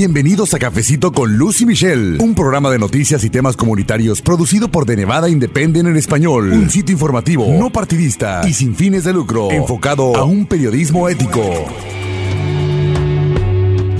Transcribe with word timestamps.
Bienvenidos 0.00 0.54
a 0.54 0.58
Cafecito 0.58 1.12
con 1.12 1.36
Lucy 1.36 1.66
Michelle, 1.66 2.16
un 2.24 2.34
programa 2.34 2.70
de 2.70 2.78
noticias 2.78 3.22
y 3.22 3.28
temas 3.28 3.54
comunitarios 3.54 4.22
producido 4.22 4.70
por 4.70 4.86
The 4.86 4.96
Nevada 4.96 5.28
Independent 5.28 5.86
en 5.86 5.96
español, 5.98 6.54
un 6.54 6.70
sitio 6.70 6.94
informativo, 6.94 7.46
no 7.58 7.68
partidista 7.68 8.40
y 8.48 8.54
sin 8.54 8.74
fines 8.74 9.04
de 9.04 9.12
lucro, 9.12 9.50
enfocado 9.50 10.16
a 10.16 10.24
un 10.24 10.46
periodismo 10.46 11.06
ético. 11.10 11.42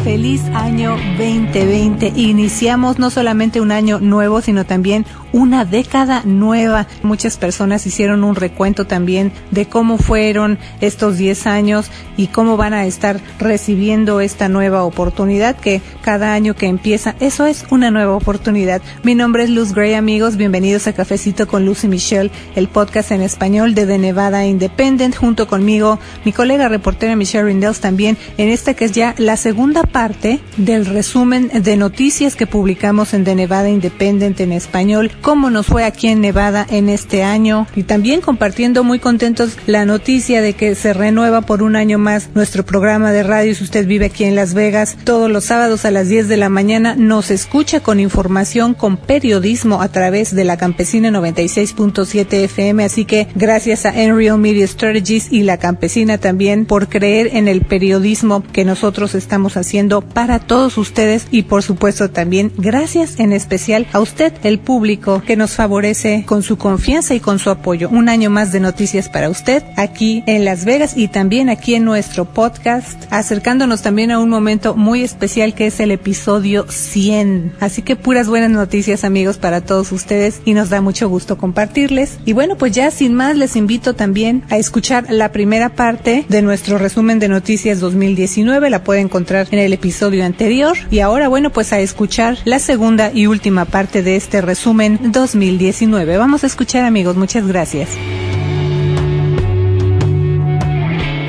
Feliz 0.03 0.41
año 0.55 0.97
2020. 1.19 2.15
Iniciamos 2.17 2.99
no 2.99 3.11
solamente 3.11 3.61
un 3.61 3.71
año 3.71 4.01
nuevo, 4.01 4.41
sino 4.41 4.65
también 4.65 5.05
una 5.33 5.65
década 5.65 6.23
nueva. 6.25 6.87
Muchas 7.03 7.37
personas 7.37 7.87
hicieron 7.87 8.25
un 8.25 8.35
recuento 8.35 8.87
también 8.87 9.33
de 9.51 9.67
cómo 9.67 9.99
fueron 9.99 10.59
estos 10.81 11.19
10 11.19 11.47
años 11.47 11.91
y 12.17 12.29
cómo 12.29 12.57
van 12.57 12.75
a 12.75 12.87
estar 12.87 13.21
recibiendo 13.39 14.21
esta 14.21 14.49
nueva 14.49 14.85
oportunidad 14.85 15.57
que 15.57 15.81
cada 16.03 16.35
año 16.35 16.55
que 16.55 16.67
empieza, 16.67 17.15
eso 17.21 17.47
es 17.47 17.65
una 17.71 17.91
nueva 17.91 18.15
oportunidad. 18.15 18.83
Mi 19.03 19.15
nombre 19.15 19.45
es 19.45 19.51
Luz 19.51 19.73
Gray, 19.75 19.95
amigos. 19.95 20.37
Bienvenidos 20.37 20.87
a 20.87 20.93
Cafecito 20.93 21.47
con 21.47 21.65
Lucy 21.65 21.89
Michelle, 21.89 22.31
el 22.55 22.69
podcast 22.69 23.11
en 23.13 23.23
español 23.23 23.75
de 23.75 23.87
The 23.87 23.99
Nevada 23.99 24.47
Independent, 24.47 25.17
junto 25.17 25.47
conmigo, 25.47 25.99
mi 26.25 26.33
colega 26.33 26.69
reportera 26.69 27.17
Michelle 27.17 27.45
Rindels 27.45 27.81
también, 27.81 28.17
en 28.39 28.49
esta 28.49 28.75
que 28.75 28.87
es 28.87 28.93
ya 28.93 29.15
la 29.19 29.37
segunda 29.37 29.83
parte 29.83 30.41
del 30.57 30.87
resumen 30.87 31.51
de 31.63 31.77
noticias 31.77 32.37
que 32.37 32.47
publicamos 32.47 33.15
en 33.15 33.25
The 33.25 33.35
Nevada 33.35 33.69
Independent 33.69 34.41
en 34.41 34.53
español 34.53 35.11
cómo 35.21 35.51
nos 35.51 35.67
fue 35.67 35.85
aquí 35.85 36.09
en 36.09 36.21
Nevada 36.21 36.67
en 36.69 36.89
este 36.89 37.23
año 37.23 37.67
y 37.77 37.85
también 37.85 38.21
compartiendo 38.21 38.85
muy 38.85 38.99
contentos 38.99 39.57
la 39.67 39.85
noticia 39.85 40.43
de 40.43 40.55
que 40.55 40.75
se 40.75 40.93
renueva 40.93 41.43
por 41.43 41.63
un 41.63 41.77
año 41.77 41.99
más 41.99 42.31
nuestro 42.35 42.65
programa 42.65 43.13
de 43.13 43.23
radio. 43.23 43.55
Si 43.55 43.65
usted 43.65 43.87
vive 43.87 44.07
aquí 44.07 44.25
en 44.25 44.35
Las 44.35 44.55
Vegas, 44.55 44.97
todos 45.05 45.31
los 45.31 45.45
sábados 45.45 45.85
a 45.85 45.91
las 45.91 46.09
10 46.09 46.29
de 46.29 46.37
la 46.37 46.49
mañana 46.49 46.95
nos 46.97 47.31
escucha 47.31 47.81
con 47.81 48.01
información, 48.01 48.75
con 48.75 48.97
periodismo 48.97 49.83
a 49.83 49.89
través 49.89 50.35
de 50.35 50.45
la 50.45 50.57
Campesina 50.57 51.11
96.7 51.11 52.45
FM. 52.45 52.85
Así 52.85 53.05
que 53.05 53.29
gracias 53.35 53.87
a 53.87 54.01
Enreal 54.01 54.39
Media 54.39 54.67
Strategies 54.67 55.33
y 55.33 55.43
la 55.43 55.59
Campesina 55.59 56.19
también 56.19 56.67
por 56.67 56.89
creer 56.89 57.31
en 57.33 57.49
el 57.49 57.63
periodismo 57.63 58.43
que 58.53 58.65
nosotros 58.65 59.15
estamos 59.15 59.57
haciendo 59.57 60.01
para 60.01 60.39
todos 60.39 60.79
ustedes 60.79 61.27
y 61.31 61.43
por 61.43 61.63
supuesto 61.63 62.11
también 62.11 62.53
gracias 62.57 63.19
en 63.19 63.33
especial 63.33 63.87
a 63.93 64.01
usted, 64.01 64.33
el 64.43 64.59
público 64.59 65.10
que 65.19 65.37
nos 65.37 65.53
favorece 65.53 66.25
con 66.27 66.43
su 66.43 66.57
confianza 66.57 67.15
y 67.15 67.21
con 67.21 67.39
su 67.39 67.51
apoyo. 67.51 67.89
Un 67.89 68.09
año 68.09 68.31
más 68.31 68.53
de 68.53 68.61
noticias 68.61 69.09
para 69.09 69.29
usted 69.29 69.63
aquí 69.77 70.23
en 70.27 70.45
Las 70.45 70.65
Vegas 70.65 70.97
y 70.97 71.09
también 71.09 71.49
aquí 71.49 71.75
en 71.75 71.85
nuestro 71.85 72.25
podcast, 72.25 73.05
acercándonos 73.11 73.83
también 73.83 74.11
a 74.11 74.21
un 74.21 74.31
momento 74.31 74.77
muy 74.77 75.03
especial 75.03 75.55
que 75.55 75.67
es 75.67 75.81
el 75.81 75.91
episodio 75.91 76.67
100. 76.69 77.55
Así 77.61 77.83
que 77.83 77.97
puras 77.97 78.29
buenas 78.29 78.51
noticias 78.51 79.05
amigos 79.05 79.39
para 79.39 79.61
todos 79.61 79.91
ustedes 79.93 80.41
y 80.45 80.55
nos 80.55 80.71
da 80.71 80.81
mucho 80.81 81.09
gusto 81.09 81.37
compartirles. 81.37 82.19
Y 82.25 82.33
bueno, 82.33 82.57
pues 82.57 82.73
ya 82.73 82.91
sin 82.91 83.15
más 83.15 83.37
les 83.37 83.57
invito 83.57 83.95
también 83.95 84.45
a 84.51 84.59
escuchar 84.59 85.07
la 85.11 85.33
primera 85.33 85.71
parte 85.71 86.25
de 86.29 86.43
nuestro 86.43 86.79
resumen 86.79 87.19
de 87.19 87.29
noticias 87.29 87.81
2019. 87.81 88.71
La 88.71 88.85
puede 88.85 89.01
encontrar 89.01 89.49
en 89.51 89.59
el 89.59 89.73
episodio 89.73 90.25
anterior. 90.25 90.77
Y 90.91 91.01
ahora, 91.01 91.29
bueno, 91.29 91.51
pues 91.51 91.73
a 91.73 91.81
escuchar 91.81 92.39
la 92.45 92.59
segunda 92.59 93.11
y 93.13 93.27
última 93.27 93.65
parte 93.65 94.03
de 94.03 94.17
este 94.17 94.41
resumen 94.41 95.00
2019. 95.03 96.17
Vamos 96.17 96.45
a 96.45 96.47
escuchar 96.47 96.85
amigos, 96.85 97.17
muchas 97.17 97.47
gracias. 97.47 97.91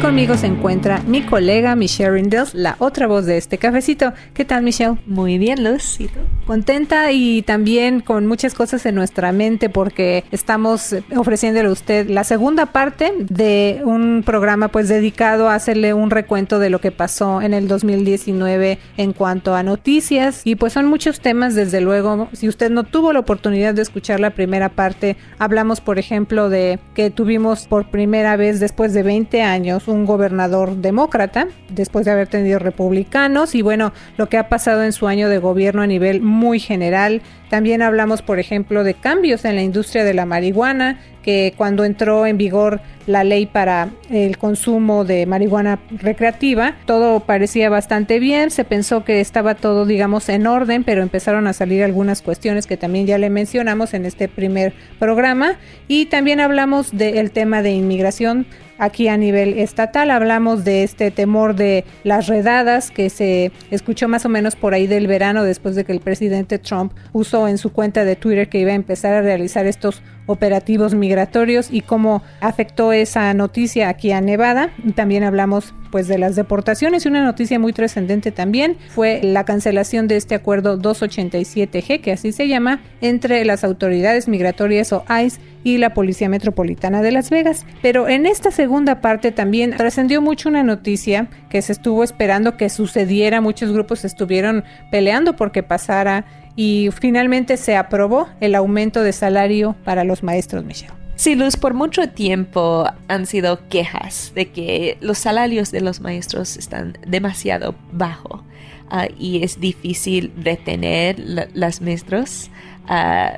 Conmigo 0.01 0.35
se 0.35 0.47
encuentra 0.47 0.99
mi 1.05 1.21
colega 1.21 1.75
Michelle 1.75 2.09
Rindels, 2.09 2.55
la 2.55 2.75
otra 2.79 3.05
voz 3.05 3.27
de 3.27 3.37
este 3.37 3.59
cafecito. 3.59 4.13
¿Qué 4.33 4.45
tal, 4.45 4.63
Michelle? 4.63 4.97
Muy 5.05 5.37
bien, 5.37 5.63
Luz. 5.63 5.99
Contenta 6.47 7.11
y 7.11 7.43
también 7.43 7.99
con 7.99 8.25
muchas 8.25 8.55
cosas 8.55 8.83
en 8.87 8.95
nuestra 8.95 9.31
mente 9.31 9.69
porque 9.69 10.23
estamos 10.31 10.95
ofreciéndole 11.15 11.69
a 11.69 11.71
usted 11.71 12.09
la 12.09 12.23
segunda 12.23 12.65
parte 12.65 13.13
de 13.19 13.83
un 13.85 14.23
programa 14.25 14.69
pues 14.69 14.89
dedicado 14.89 15.49
a 15.49 15.55
hacerle 15.55 15.93
un 15.93 16.09
recuento 16.09 16.57
de 16.57 16.71
lo 16.71 16.81
que 16.81 16.91
pasó 16.91 17.43
en 17.43 17.53
el 17.53 17.67
2019 17.67 18.79
en 18.97 19.13
cuanto 19.13 19.53
a 19.53 19.61
noticias 19.61 20.41
y 20.45 20.55
pues 20.55 20.73
son 20.73 20.87
muchos 20.87 21.19
temas 21.19 21.53
desde 21.53 21.79
luego. 21.79 22.27
Si 22.33 22.49
usted 22.49 22.71
no 22.71 22.85
tuvo 22.85 23.13
la 23.13 23.19
oportunidad 23.19 23.75
de 23.75 23.83
escuchar 23.83 24.19
la 24.19 24.31
primera 24.31 24.69
parte, 24.69 25.15
hablamos 25.37 25.79
por 25.79 25.99
ejemplo 25.99 26.49
de 26.49 26.79
que 26.95 27.11
tuvimos 27.11 27.67
por 27.67 27.91
primera 27.91 28.35
vez 28.35 28.59
después 28.59 28.93
de 28.93 29.03
20 29.03 29.43
años 29.43 29.87
un 29.91 30.05
gobernador 30.05 30.77
demócrata, 30.77 31.47
después 31.69 32.05
de 32.05 32.11
haber 32.11 32.27
tenido 32.27 32.59
republicanos, 32.59 33.55
y 33.55 33.61
bueno, 33.61 33.93
lo 34.17 34.29
que 34.29 34.37
ha 34.37 34.49
pasado 34.49 34.83
en 34.83 34.93
su 34.93 35.07
año 35.07 35.29
de 35.29 35.37
gobierno 35.37 35.81
a 35.81 35.87
nivel 35.87 36.21
muy 36.21 36.59
general. 36.59 37.21
También 37.49 37.81
hablamos, 37.81 38.21
por 38.21 38.39
ejemplo, 38.39 38.83
de 38.83 38.93
cambios 38.93 39.43
en 39.45 39.55
la 39.55 39.61
industria 39.61 40.03
de 40.03 40.13
la 40.13 40.25
marihuana, 40.25 40.99
que 41.21 41.53
cuando 41.55 41.85
entró 41.85 42.25
en 42.25 42.37
vigor 42.37 42.81
la 43.05 43.23
ley 43.23 43.45
para 43.45 43.89
el 44.09 44.37
consumo 44.37 45.05
de 45.05 45.25
marihuana 45.25 45.79
recreativa, 45.91 46.75
todo 46.85 47.19
parecía 47.19 47.69
bastante 47.69 48.19
bien, 48.19 48.51
se 48.51 48.63
pensó 48.63 49.03
que 49.03 49.21
estaba 49.21 49.55
todo, 49.55 49.85
digamos, 49.85 50.29
en 50.29 50.47
orden, 50.47 50.83
pero 50.83 51.01
empezaron 51.01 51.47
a 51.47 51.53
salir 51.53 51.83
algunas 51.83 52.21
cuestiones 52.21 52.67
que 52.67 52.77
también 52.77 53.05
ya 53.05 53.17
le 53.17 53.29
mencionamos 53.29 53.93
en 53.93 54.05
este 54.05 54.27
primer 54.27 54.73
programa. 54.99 55.57
Y 55.87 56.05
también 56.07 56.39
hablamos 56.39 56.91
del 56.91 57.31
tema 57.31 57.61
de 57.61 57.71
inmigración 57.71 58.45
aquí 58.81 59.07
a 59.07 59.15
nivel 59.15 59.59
estatal. 59.59 60.09
Hablamos 60.09 60.65
de 60.65 60.83
este 60.83 61.11
temor 61.11 61.55
de 61.55 61.85
las 62.03 62.27
redadas 62.27 62.89
que 62.89 63.11
se 63.11 63.51
escuchó 63.69 64.07
más 64.07 64.25
o 64.25 64.29
menos 64.29 64.55
por 64.55 64.73
ahí 64.73 64.87
del 64.87 65.05
verano 65.05 65.43
después 65.43 65.75
de 65.75 65.85
que 65.85 65.91
el 65.91 65.99
presidente 65.99 66.57
Trump 66.57 66.91
usó 67.13 67.47
en 67.47 67.59
su 67.59 67.71
cuenta 67.71 68.03
de 68.03 68.15
Twitter 68.15 68.49
que 68.49 68.59
iba 68.59 68.71
a 68.71 68.75
empezar 68.75 69.13
a 69.13 69.21
realizar 69.21 69.67
estos 69.67 70.01
operativos 70.31 70.93
migratorios 70.93 71.69
y 71.71 71.81
cómo 71.81 72.23
afectó 72.39 72.93
esa 72.93 73.33
noticia 73.33 73.89
aquí 73.89 74.11
a 74.11 74.21
Nevada. 74.21 74.71
También 74.95 75.23
hablamos 75.23 75.73
pues 75.91 76.07
de 76.07 76.17
las 76.17 76.35
deportaciones 76.35 77.05
y 77.05 77.09
una 77.09 77.23
noticia 77.23 77.59
muy 77.59 77.73
trascendente 77.73 78.31
también 78.31 78.77
fue 78.89 79.19
la 79.21 79.43
cancelación 79.43 80.07
de 80.07 80.15
este 80.15 80.35
acuerdo 80.35 80.79
287G, 80.79 82.01
que 82.01 82.13
así 82.13 82.31
se 82.31 82.47
llama, 82.47 82.81
entre 83.01 83.43
las 83.45 83.63
autoridades 83.63 84.27
migratorias 84.27 84.93
o 84.93 85.03
ICE 85.09 85.39
y 85.63 85.77
la 85.77 85.93
Policía 85.93 86.29
Metropolitana 86.29 87.01
de 87.01 87.11
Las 87.11 87.29
Vegas. 87.29 87.65
Pero 87.81 88.07
en 88.07 88.25
esta 88.25 88.51
segunda 88.51 89.01
parte 89.01 89.31
también 89.31 89.75
trascendió 89.75 90.21
mucho 90.21 90.49
una 90.49 90.63
noticia 90.63 91.27
que 91.49 91.61
se 91.61 91.73
estuvo 91.73 92.03
esperando 92.03 92.57
que 92.57 92.69
sucediera, 92.69 93.41
muchos 93.41 93.71
grupos 93.71 94.05
estuvieron 94.05 94.63
peleando 94.89 95.35
porque 95.35 95.61
pasara 95.61 96.25
y 96.55 96.89
finalmente 96.99 97.57
se 97.57 97.75
aprobó 97.75 98.27
el 98.39 98.55
aumento 98.55 99.03
de 99.03 99.13
salario 99.13 99.75
para 99.83 100.03
los 100.03 100.23
maestros, 100.23 100.63
Michelle. 100.63 100.93
Sí, 101.15 101.35
Luz, 101.35 101.55
por 101.55 101.75
mucho 101.75 102.09
tiempo 102.09 102.85
han 103.07 103.27
sido 103.27 103.67
quejas 103.69 104.31
de 104.33 104.49
que 104.49 104.97
los 105.01 105.19
salarios 105.19 105.71
de 105.71 105.81
los 105.81 106.01
maestros 106.01 106.57
están 106.57 106.97
demasiado 107.05 107.75
bajos 107.91 108.41
ah, 108.89 109.07
y 109.19 109.43
es 109.43 109.59
difícil 109.59 110.33
retener 110.35 111.19
las 111.53 111.79
maestros 111.81 112.49
uh, 112.89 113.37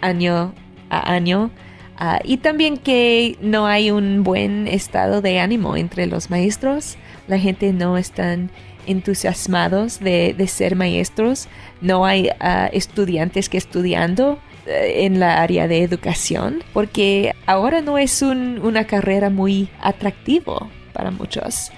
año 0.00 0.54
a 0.88 1.12
año. 1.12 1.50
Ah, 1.98 2.20
y 2.24 2.38
también 2.38 2.78
que 2.78 3.36
no 3.42 3.66
hay 3.66 3.90
un 3.90 4.22
buen 4.22 4.66
estado 4.66 5.20
de 5.20 5.38
ánimo 5.38 5.76
entre 5.76 6.06
los 6.06 6.30
maestros. 6.30 6.96
La 7.26 7.38
gente 7.38 7.74
no 7.74 7.98
están 7.98 8.50
entusiasmados 8.88 10.00
de, 10.00 10.34
ser 10.48 10.74
maestros. 10.76 11.48
No 11.80 12.04
hay 12.04 12.30
ah, 12.40 12.68
estudiantes 12.72 13.48
que 13.48 13.58
estudiando 13.58 14.38
eh, 14.66 15.04
en 15.04 15.20
la 15.20 15.42
área 15.42 15.68
de 15.68 15.82
educación 15.82 16.62
porque 16.72 17.34
ahora 17.46 17.80
no 17.80 17.98
es 17.98 18.22
una 18.22 18.86
carrera 18.86 19.30
muy 19.30 19.68
atractivo 19.80 20.70
para 20.92 21.10
muchos. 21.10 21.70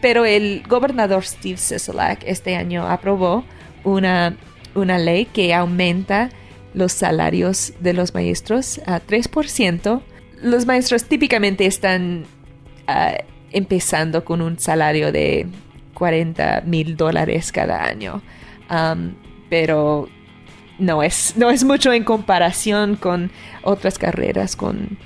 pero 0.00 0.24
el 0.24 0.62
gobernador 0.68 1.24
Steve 1.24 1.56
Sisolak 1.56 2.22
este 2.24 2.54
año 2.54 2.86
aprobó 2.86 3.44
una, 3.82 4.36
una 4.74 4.98
ley 4.98 5.26
que 5.26 5.52
aumenta 5.52 6.30
los 6.72 6.92
salarios 6.92 7.72
de 7.80 7.92
los 7.92 8.14
maestros 8.14 8.80
a 8.86 9.00
3%. 9.00 10.02
Los 10.42 10.66
maestros 10.66 11.04
típicamente 11.04 11.66
están 11.66 12.24
ah, 12.86 13.14
empezando 13.52 14.24
con 14.24 14.42
un 14.42 14.58
salario 14.58 15.12
de 15.12 15.46
40 15.94 16.62
mil 16.66 16.96
dólares 16.96 17.52
cada 17.52 17.84
año. 17.84 18.22
pero 19.48 20.08
no 20.78 21.02
es, 21.02 21.34
no 21.36 21.50
es 21.50 21.64
mucho 21.64 21.92
en 21.92 22.04
comparación 22.04 22.96
con 22.96 23.30
otras 23.62 23.98
carreras 23.98 24.56
con 24.56 24.98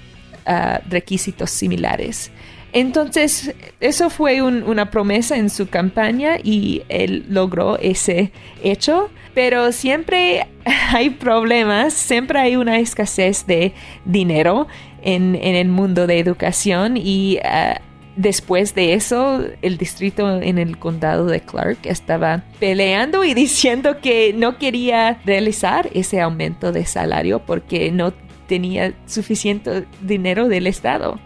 ah, 0.47 0.81
requisitos 0.89 1.51
similares. 1.51 2.31
Entonces, 2.73 3.55
eso 3.81 4.11
fue 4.11 4.43
una 4.43 4.91
promesa 4.91 5.39
en 5.39 5.49
su 5.49 5.69
campaña 5.69 6.37
y 6.43 6.83
él 6.91 7.25
logró 7.29 7.79
ese 7.79 8.31
hecho, 8.63 9.11
pero 9.35 9.73
siempre 9.73 10.47
hay 10.93 11.11
problemas, 11.11 11.95
siempre 11.95 12.39
hay 12.39 12.57
una 12.57 12.79
escasez 12.79 13.47
de 13.47 13.73
dinero 14.05 14.69
en, 15.03 15.35
el 15.35 15.69
mundo 15.69 16.07
de 16.07 16.19
educación 16.19 16.99
y 16.99 17.39
ah, 17.43 17.81
después 18.19 18.75
de 18.75 18.95
eso, 18.95 19.45
el 19.63 19.79
distrito 19.79 20.43
en 20.43 20.59
el 20.59 20.77
condado 20.77 21.27
de 21.27 21.41
Clark 21.41 21.79
estaba 21.85 22.43
peleando 22.59 23.25
y 23.25 23.33
diciendo 23.45 24.01
que 24.03 24.35
no 24.35 24.59
quería 24.59 25.21
realizar 25.25 25.89
ese 25.95 26.21
aumento 26.21 26.73
de 26.73 26.85
salario 26.85 27.39
porque 27.39 27.91
no 27.91 28.13
tenía 28.47 28.93
suficiente 29.07 29.87
dinero 30.03 30.49
del 30.49 30.67
Estado. 30.67 31.19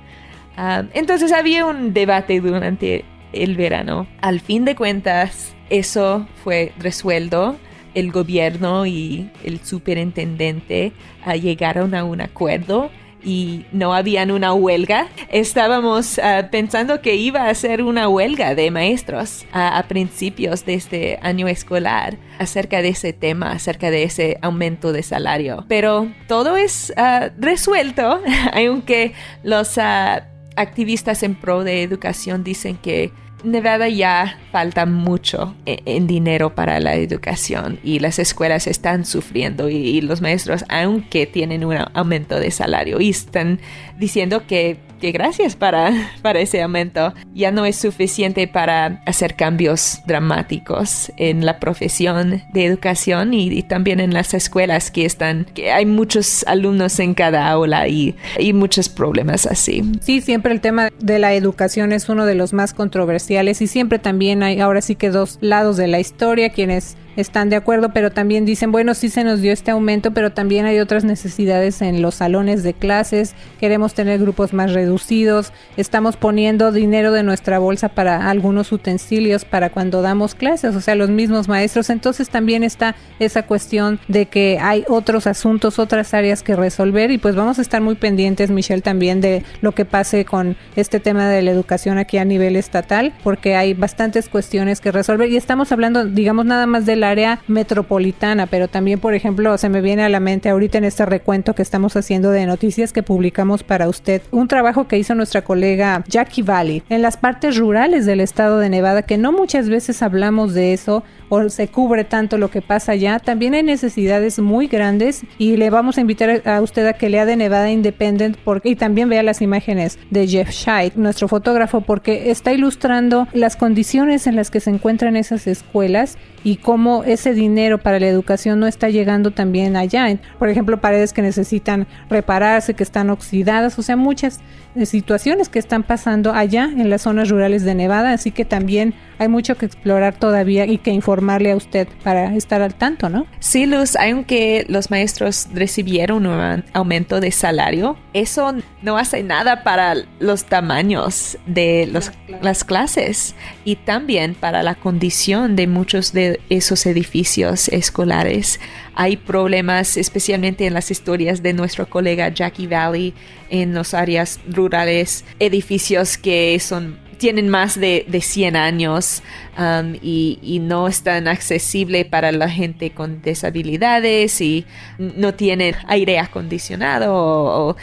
Ah, 0.56 0.84
entonces 0.92 1.32
había 1.32 1.64
un 1.64 1.94
debate 1.94 2.40
durante 2.40 3.04
el 3.32 3.56
verano. 3.56 4.06
Al 4.20 4.40
fin 4.40 4.66
de 4.66 4.76
cuentas, 4.76 5.54
eso 5.70 6.26
fue 6.44 6.72
resuelto. 6.78 7.56
El 7.94 8.10
gobierno 8.12 8.84
y 8.84 9.30
el 9.44 9.60
superintendente 9.60 10.92
ah, 11.24 11.36
llegaron 11.36 11.94
a 11.94 12.04
un 12.04 12.20
acuerdo 12.20 12.90
y 13.24 13.64
no 13.72 13.94
habían 13.94 14.30
una 14.30 14.52
huelga. 14.52 15.08
Estábamos 15.30 16.18
ah, 16.18 16.48
pensando 16.50 17.00
que 17.00 17.16
iba 17.16 17.48
a 17.48 17.54
ser 17.54 17.82
una 17.82 18.08
huelga 18.08 18.54
de 18.54 18.70
maestros 18.70 19.44
a 19.52 19.82
principios 19.88 20.64
de 20.64 20.74
este 20.74 21.18
año 21.22 21.48
escolar 21.48 22.16
acerca 22.38 22.82
de 22.82 22.88
ese 22.88 23.12
tema, 23.12 23.52
acerca 23.52 23.90
de 23.90 24.04
ese 24.04 24.38
aumento 24.42 24.92
de 24.92 25.02
salario. 25.02 25.64
Pero 25.68 26.10
todo 26.26 26.56
es 26.56 26.92
ah, 26.96 27.30
resuelto, 27.38 28.20
aunque 28.52 29.12
los 29.42 29.78
ah, 29.78 30.26
activistas 30.56 31.22
en 31.22 31.34
pro 31.34 31.64
de 31.64 31.82
educación 31.82 32.44
dicen 32.44 32.76
que 32.76 33.12
Nevada 33.44 33.88
ya 33.88 34.38
falta 34.52 34.86
mucho 34.86 35.54
e, 35.66 35.82
en, 35.84 36.06
dinero 36.06 36.54
para 36.54 36.78
la 36.80 36.94
educación 36.94 37.78
y 37.82 37.98
las 37.98 38.18
escuelas 38.18 38.66
están 38.66 39.04
sufriendo 39.04 39.68
y, 39.68 40.00
los 40.00 40.20
maestros, 40.20 40.64
aunque 40.68 41.26
tienen 41.26 41.64
un 41.64 41.76
aumento 41.94 42.38
de 42.38 42.50
salario, 42.50 43.00
y 43.00 43.10
están 43.10 43.60
diciendo 44.02 44.42
que 44.48 44.78
que 45.02 45.10
gracias 45.10 45.56
para, 45.56 45.90
para 46.22 46.40
ese 46.40 46.62
aumento. 46.62 47.12
Ya 47.34 47.50
no 47.50 47.66
es 47.66 47.76
suficiente 47.76 48.46
para 48.46 49.02
hacer 49.04 49.34
cambios 49.34 50.00
dramáticos 50.06 51.10
en 51.16 51.44
la 51.44 51.58
profesión 51.58 52.42
de 52.52 52.64
educación 52.64 53.34
y, 53.34 53.62
también 53.64 53.98
en 53.98 54.14
las 54.14 54.32
escuelas 54.32 54.92
que 54.92 55.04
están, 55.04 55.46
que 55.54 55.72
hay 55.72 55.86
muchos 55.86 56.44
alumnos 56.46 57.00
en 57.00 57.14
cada 57.14 57.48
aula 57.48 57.88
y, 57.88 58.14
y 58.38 58.52
muchos 58.52 58.88
problemas 58.88 59.44
así. 59.46 59.82
Sí, 60.00 60.20
siempre 60.20 60.52
el 60.52 60.60
tema 60.60 60.90
de 61.00 61.18
la 61.18 61.34
educación 61.34 61.92
es 61.92 62.08
uno 62.08 62.24
de 62.24 62.36
los 62.36 62.52
más 62.52 62.72
controversiales 62.72 63.60
y 63.60 63.66
siempre 63.66 63.98
también 63.98 64.44
hay 64.44 64.60
ahora 64.60 64.82
sí 64.82 64.94
que 64.94 65.10
dos 65.10 65.38
lados 65.40 65.76
de 65.76 65.88
la 65.88 65.98
historia, 65.98 66.50
quienes 66.50 66.96
están 67.16 67.48
de 67.48 67.56
acuerdo, 67.56 67.92
pero 67.92 68.10
también 68.10 68.44
dicen, 68.44 68.72
bueno, 68.72 68.94
sí 68.94 69.08
se 69.08 69.24
nos 69.24 69.40
dio 69.40 69.52
este 69.52 69.70
aumento, 69.70 70.12
pero 70.12 70.32
también 70.32 70.66
hay 70.66 70.78
otras 70.78 71.04
necesidades 71.04 71.82
en 71.82 72.02
los 72.02 72.16
salones 72.16 72.62
de 72.62 72.74
clases, 72.74 73.34
queremos 73.60 73.94
tener 73.94 74.20
grupos 74.20 74.52
más 74.52 74.72
reducidos, 74.72 75.52
estamos 75.76 76.16
poniendo 76.16 76.72
dinero 76.72 77.12
de 77.12 77.22
nuestra 77.22 77.58
bolsa 77.58 77.88
para 77.88 78.30
algunos 78.30 78.72
utensilios 78.72 79.44
para 79.44 79.70
cuando 79.70 80.02
damos 80.02 80.34
clases, 80.34 80.74
o 80.74 80.80
sea, 80.80 80.94
los 80.94 81.10
mismos 81.10 81.48
maestros, 81.48 81.90
entonces 81.90 82.28
también 82.28 82.62
está 82.62 82.94
esa 83.18 83.42
cuestión 83.44 83.98
de 84.08 84.26
que 84.26 84.58
hay 84.60 84.84
otros 84.88 85.26
asuntos, 85.26 85.78
otras 85.78 86.14
áreas 86.14 86.42
que 86.42 86.56
resolver. 86.56 87.10
Y 87.10 87.18
pues 87.18 87.34
vamos 87.34 87.58
a 87.58 87.62
estar 87.62 87.80
muy 87.80 87.94
pendientes, 87.94 88.50
Michelle, 88.50 88.82
también 88.82 89.20
de 89.20 89.44
lo 89.60 89.72
que 89.72 89.84
pase 89.84 90.24
con 90.24 90.56
este 90.76 91.00
tema 91.00 91.28
de 91.28 91.42
la 91.42 91.50
educación 91.50 91.98
aquí 91.98 92.18
a 92.18 92.24
nivel 92.24 92.56
estatal, 92.56 93.12
porque 93.22 93.56
hay 93.56 93.74
bastantes 93.74 94.28
cuestiones 94.28 94.80
que 94.80 94.92
resolver. 94.92 95.30
Y 95.30 95.36
estamos 95.36 95.72
hablando, 95.72 96.04
digamos, 96.04 96.46
nada 96.46 96.66
más 96.66 96.86
de 96.86 96.96
área 97.04 97.40
metropolitana, 97.48 98.46
pero 98.46 98.68
también, 98.68 99.00
por 99.00 99.14
ejemplo, 99.14 99.56
se 99.58 99.68
me 99.68 99.80
viene 99.80 100.02
a 100.02 100.08
la 100.08 100.20
mente 100.20 100.48
ahorita 100.48 100.78
en 100.78 100.84
este 100.84 101.06
recuento 101.06 101.54
que 101.54 101.62
estamos 101.62 101.96
haciendo 101.96 102.30
de 102.30 102.46
noticias 102.46 102.92
que 102.92 103.02
publicamos 103.02 103.62
para 103.62 103.88
usted, 103.88 104.22
un 104.30 104.48
trabajo 104.48 104.88
que 104.88 104.98
hizo 104.98 105.14
nuestra 105.14 105.42
colega 105.42 106.04
Jackie 106.08 106.42
Valley 106.42 106.82
en 106.88 107.02
las 107.02 107.16
partes 107.16 107.56
rurales 107.56 108.06
del 108.06 108.20
estado 108.20 108.58
de 108.58 108.68
Nevada, 108.68 109.02
que 109.02 109.18
no 109.18 109.32
muchas 109.32 109.68
veces 109.68 110.02
hablamos 110.02 110.54
de 110.54 110.72
eso 110.72 111.02
o 111.28 111.48
se 111.48 111.68
cubre 111.68 112.04
tanto 112.04 112.36
lo 112.36 112.50
que 112.50 112.60
pasa 112.60 112.92
allá. 112.92 113.18
También 113.18 113.54
hay 113.54 113.62
necesidades 113.62 114.38
muy 114.38 114.66
grandes 114.66 115.22
y 115.38 115.56
le 115.56 115.70
vamos 115.70 115.96
a 115.96 116.02
invitar 116.02 116.46
a 116.46 116.60
usted 116.60 116.86
a 116.86 116.92
que 116.92 117.08
lea 117.08 117.24
de 117.24 117.36
Nevada 117.36 117.70
Independent 117.70 118.36
porque, 118.44 118.70
y 118.70 118.76
también 118.76 119.08
vea 119.08 119.22
las 119.22 119.40
imágenes 119.40 119.98
de 120.10 120.26
Jeff 120.26 120.50
Scheid, 120.50 120.92
nuestro 120.96 121.28
fotógrafo, 121.28 121.80
porque 121.80 122.30
está 122.30 122.52
ilustrando 122.52 123.28
las 123.32 123.56
condiciones 123.56 124.26
en 124.26 124.36
las 124.36 124.50
que 124.50 124.60
se 124.60 124.70
encuentran 124.70 125.16
esas 125.16 125.46
escuelas 125.46 126.18
y 126.44 126.56
cómo 126.56 126.91
ese 127.04 127.34
dinero 127.34 127.78
para 127.78 127.98
la 127.98 128.06
educación 128.06 128.60
no 128.60 128.66
está 128.66 128.88
llegando 128.88 129.30
también 129.30 129.76
allá. 129.76 130.06
Por 130.38 130.48
ejemplo, 130.48 130.80
paredes 130.80 131.12
que 131.12 131.22
necesitan 131.22 131.86
repararse, 132.10 132.74
que 132.74 132.82
están 132.82 133.10
oxidadas, 133.10 133.78
o 133.78 133.82
sea, 133.82 133.96
muchas 133.96 134.40
eh, 134.74 134.86
situaciones 134.86 135.48
que 135.48 135.58
están 135.58 135.82
pasando 135.82 136.32
allá 136.32 136.64
en 136.64 136.88
las 136.88 137.02
zonas 137.02 137.28
rurales 137.28 137.62
de 137.62 137.74
Nevada, 137.74 138.12
así 138.12 138.30
que 138.30 138.44
también 138.44 138.94
hay 139.18 139.28
mucho 139.28 139.56
que 139.56 139.66
explorar 139.66 140.14
todavía 140.14 140.66
y 140.66 140.78
que 140.78 140.90
informarle 140.90 141.52
a 141.52 141.56
usted 141.56 141.88
para 142.02 142.34
estar 142.34 142.62
al 142.62 142.74
tanto, 142.74 143.08
¿no? 143.08 143.26
Sí, 143.38 143.66
Luz, 143.66 143.96
aunque 143.96 144.64
los 144.68 144.90
maestros 144.90 145.48
recibieron 145.52 146.26
un 146.26 146.64
aumento 146.72 147.20
de 147.20 147.30
salario, 147.30 147.96
eso 148.14 148.54
no 148.82 148.96
hace 148.96 149.22
nada 149.22 149.62
para 149.62 149.94
los 150.18 150.44
tamaños 150.46 151.38
de 151.46 151.92
las 152.40 152.64
clases 152.64 153.34
y 153.64 153.76
también 153.76 154.34
para 154.34 154.62
la 154.62 154.74
condición 154.74 155.54
de 155.54 155.66
muchos 155.66 156.12
de 156.12 156.40
esos 156.48 156.81
edificios 156.86 157.68
escolares. 157.68 158.60
Hay 158.94 159.16
problemas, 159.16 159.96
especialmente 159.96 160.66
en 160.66 160.74
las 160.74 160.90
historias 160.90 161.42
de 161.42 161.52
nuestro 161.52 161.88
colega 161.88 162.28
Jackie 162.28 162.66
Valley, 162.66 163.14
en 163.50 163.74
las 163.74 163.94
áreas 163.94 164.40
rurales, 164.48 165.24
edificios 165.38 166.18
que 166.18 166.58
son 166.60 167.02
tienen 167.22 167.48
más 167.48 167.78
de, 167.78 168.04
de 168.08 168.20
100 168.20 168.56
años 168.56 169.22
um, 169.56 169.94
y, 170.02 170.58
no 170.60 170.88
están 170.88 171.28
accesibles 171.28 172.04
para 172.04 172.32
la 172.32 172.48
gente 172.48 172.90
con 172.90 173.22
disabilidades 173.22 174.40
y 174.40 174.66
no 174.98 175.32
tienen 175.32 175.76
aire 175.86 176.18
acondicionado 176.18 177.14
o, 177.14 177.70
uh, 177.70 177.76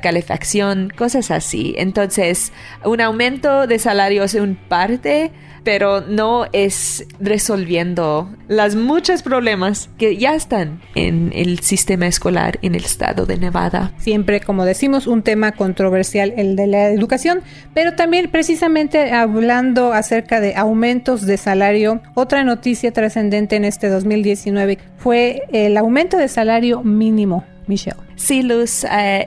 calefacción, 0.00 0.90
cosas 0.96 1.30
así. 1.30 1.74
Entonces, 1.76 2.54
un 2.82 3.02
aumento 3.02 3.66
de 3.66 3.78
salario 3.78 4.24
es 4.24 4.32
un 4.32 4.54
parte 4.56 5.30
pero 5.64 6.00
no 6.00 6.46
es 6.52 7.06
resolviendo 7.20 8.30
las 8.48 8.76
muchos 8.76 9.22
problemas 9.22 9.90
que 9.98 10.16
ya 10.16 10.34
están 10.34 10.80
en 10.94 11.32
el 11.34 11.60
sistema 11.60 12.06
escolar 12.06 12.58
en 12.62 12.74
el 12.74 12.84
estado 12.84 13.26
de 13.26 13.38
Nevada. 13.38 13.92
Siempre, 13.98 14.40
como 14.40 14.64
decimos, 14.64 15.06
un 15.06 15.22
tema 15.22 15.52
controversial 15.52 16.32
el 16.36 16.56
de 16.56 16.66
la 16.66 16.88
educación, 16.88 17.40
pero 17.74 17.94
también 17.94 18.30
precisamente 18.30 19.12
hablando 19.12 19.92
acerca 19.92 20.40
de 20.40 20.54
aumentos 20.56 21.26
de 21.26 21.36
salario, 21.36 22.00
otra 22.14 22.44
noticia 22.44 22.92
trascendente 22.92 23.56
en 23.56 23.64
este 23.64 23.88
2019 23.88 24.78
fue 24.98 25.42
el 25.52 25.76
aumento 25.76 26.16
de 26.16 26.28
salario 26.28 26.82
mínimo 26.82 27.44
Michelle. 27.66 27.96
Sí, 28.16 28.42
Luz, 28.42 28.84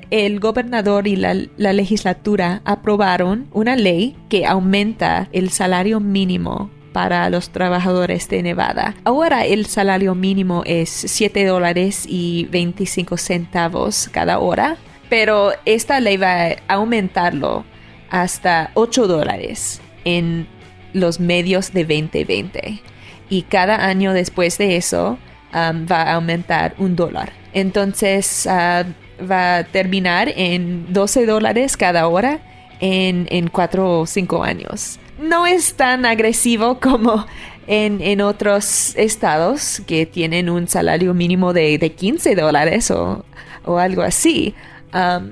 el 0.10 0.40
gobernador 0.40 1.08
y 1.08 1.16
la, 1.16 1.34
legislatura 1.58 2.62
aprobaron 2.66 3.48
una 3.52 3.75
ley 3.75 4.16
que 4.30 4.46
aumenta 4.46 5.30
el 5.32 5.50
salario 5.50 6.00
mínimo 6.00 6.70
para 6.94 7.30
los 7.30 7.50
trabajadores 7.50 8.30
de 8.30 8.44
Nevada. 8.44 8.96
Ahora 9.04 9.46
el 9.46 9.66
salario 9.66 10.13
mínimo 10.13 10.62
es 10.66 10.90
7 10.90 11.46
dólares 11.46 12.06
y 12.08 12.48
25 12.52 13.18
centavos 13.18 14.10
cada 14.12 14.40
hora, 14.40 14.78
pero 15.10 15.52
esta 15.66 16.00
ley 16.00 16.18
va 16.18 16.50
a 16.50 16.56
aumentarlo 16.68 17.66
hasta 18.10 18.70
8 18.75 19.08
dólares 19.08 19.82
en 20.06 20.48
los 20.94 21.20
medios 21.20 21.74
de 21.74 21.84
2020 21.84 22.82
y 23.30 23.42
cada 23.44 23.88
año 23.88 24.13
después 24.13 24.60
de 24.60 24.78
eso 24.78 25.18
um, 25.54 25.88
va 25.92 26.04
a 26.04 26.13
aumentar 26.13 26.75
un 26.78 26.96
dólar. 26.96 27.42
Entonces 27.53 28.48
uh, 28.48 29.24
va 29.24 29.57
a 29.57 29.63
terminar 29.63 30.31
en 30.36 30.91
12 30.91 31.25
dólares 31.25 31.77
cada 31.77 32.07
hora 32.07 32.39
en, 32.79 33.27
en 33.29 33.48
4 33.48 34.00
o 34.00 34.05
5 34.05 34.43
años. 34.43 35.00
No 35.19 35.45
es 35.45 35.75
tan 35.75 36.05
agresivo 36.05 36.79
como 36.81 37.25
en, 37.67 38.22
otros 38.22 38.95
estados 38.95 39.81
que 39.88 40.05
tienen 40.05 40.50
un 40.50 40.67
salario 40.67 41.13
mínimo 41.13 41.53
de, 41.53 41.77
de 41.77 41.91
15 41.91 42.36
dólares 42.36 42.91
o, 42.91 43.25
algo 43.65 44.01
así. 44.01 44.53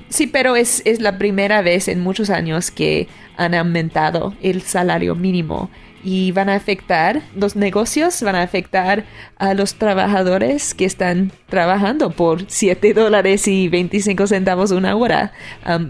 Sí, 0.09 0.27
pero 0.27 0.55
es, 0.55 0.81
es 0.85 1.01
la 1.01 1.17
primera 1.17 1.61
vez 1.61 1.87
en 1.87 2.01
muchos 2.01 2.29
años 2.29 2.71
que 2.71 3.07
han 3.37 3.53
aumentado 3.53 4.33
el 4.41 4.61
salario 4.61 5.15
mínimo 5.15 5.69
y 6.03 6.31
van 6.31 6.50
a 6.50 6.55
afectar 6.55 7.22
los 7.36 7.55
negocios, 7.55 8.22
van 8.22 8.36
a 8.36 8.41
afectar 8.41 9.05
a 9.38 9.53
los 9.53 9.75
trabajadores 9.75 10.74
que 10.74 10.86
están 10.86 11.31
trabajando 11.48 12.12
por 12.12 12.46
7 12.48 12.93
dólares 12.93 13.48
y 13.48 13.70
25 13.70 14.27
centavos 14.27 14.72
una 14.72 14.96
hora. 14.96 15.34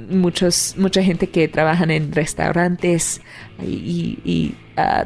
muchos, 0.09 0.75
mucha 0.77 1.03
gente 1.03 1.29
que 1.29 1.47
trabaja 1.47 1.83
en 1.83 2.11
restaurantes 2.11 3.21
y, 3.63 4.55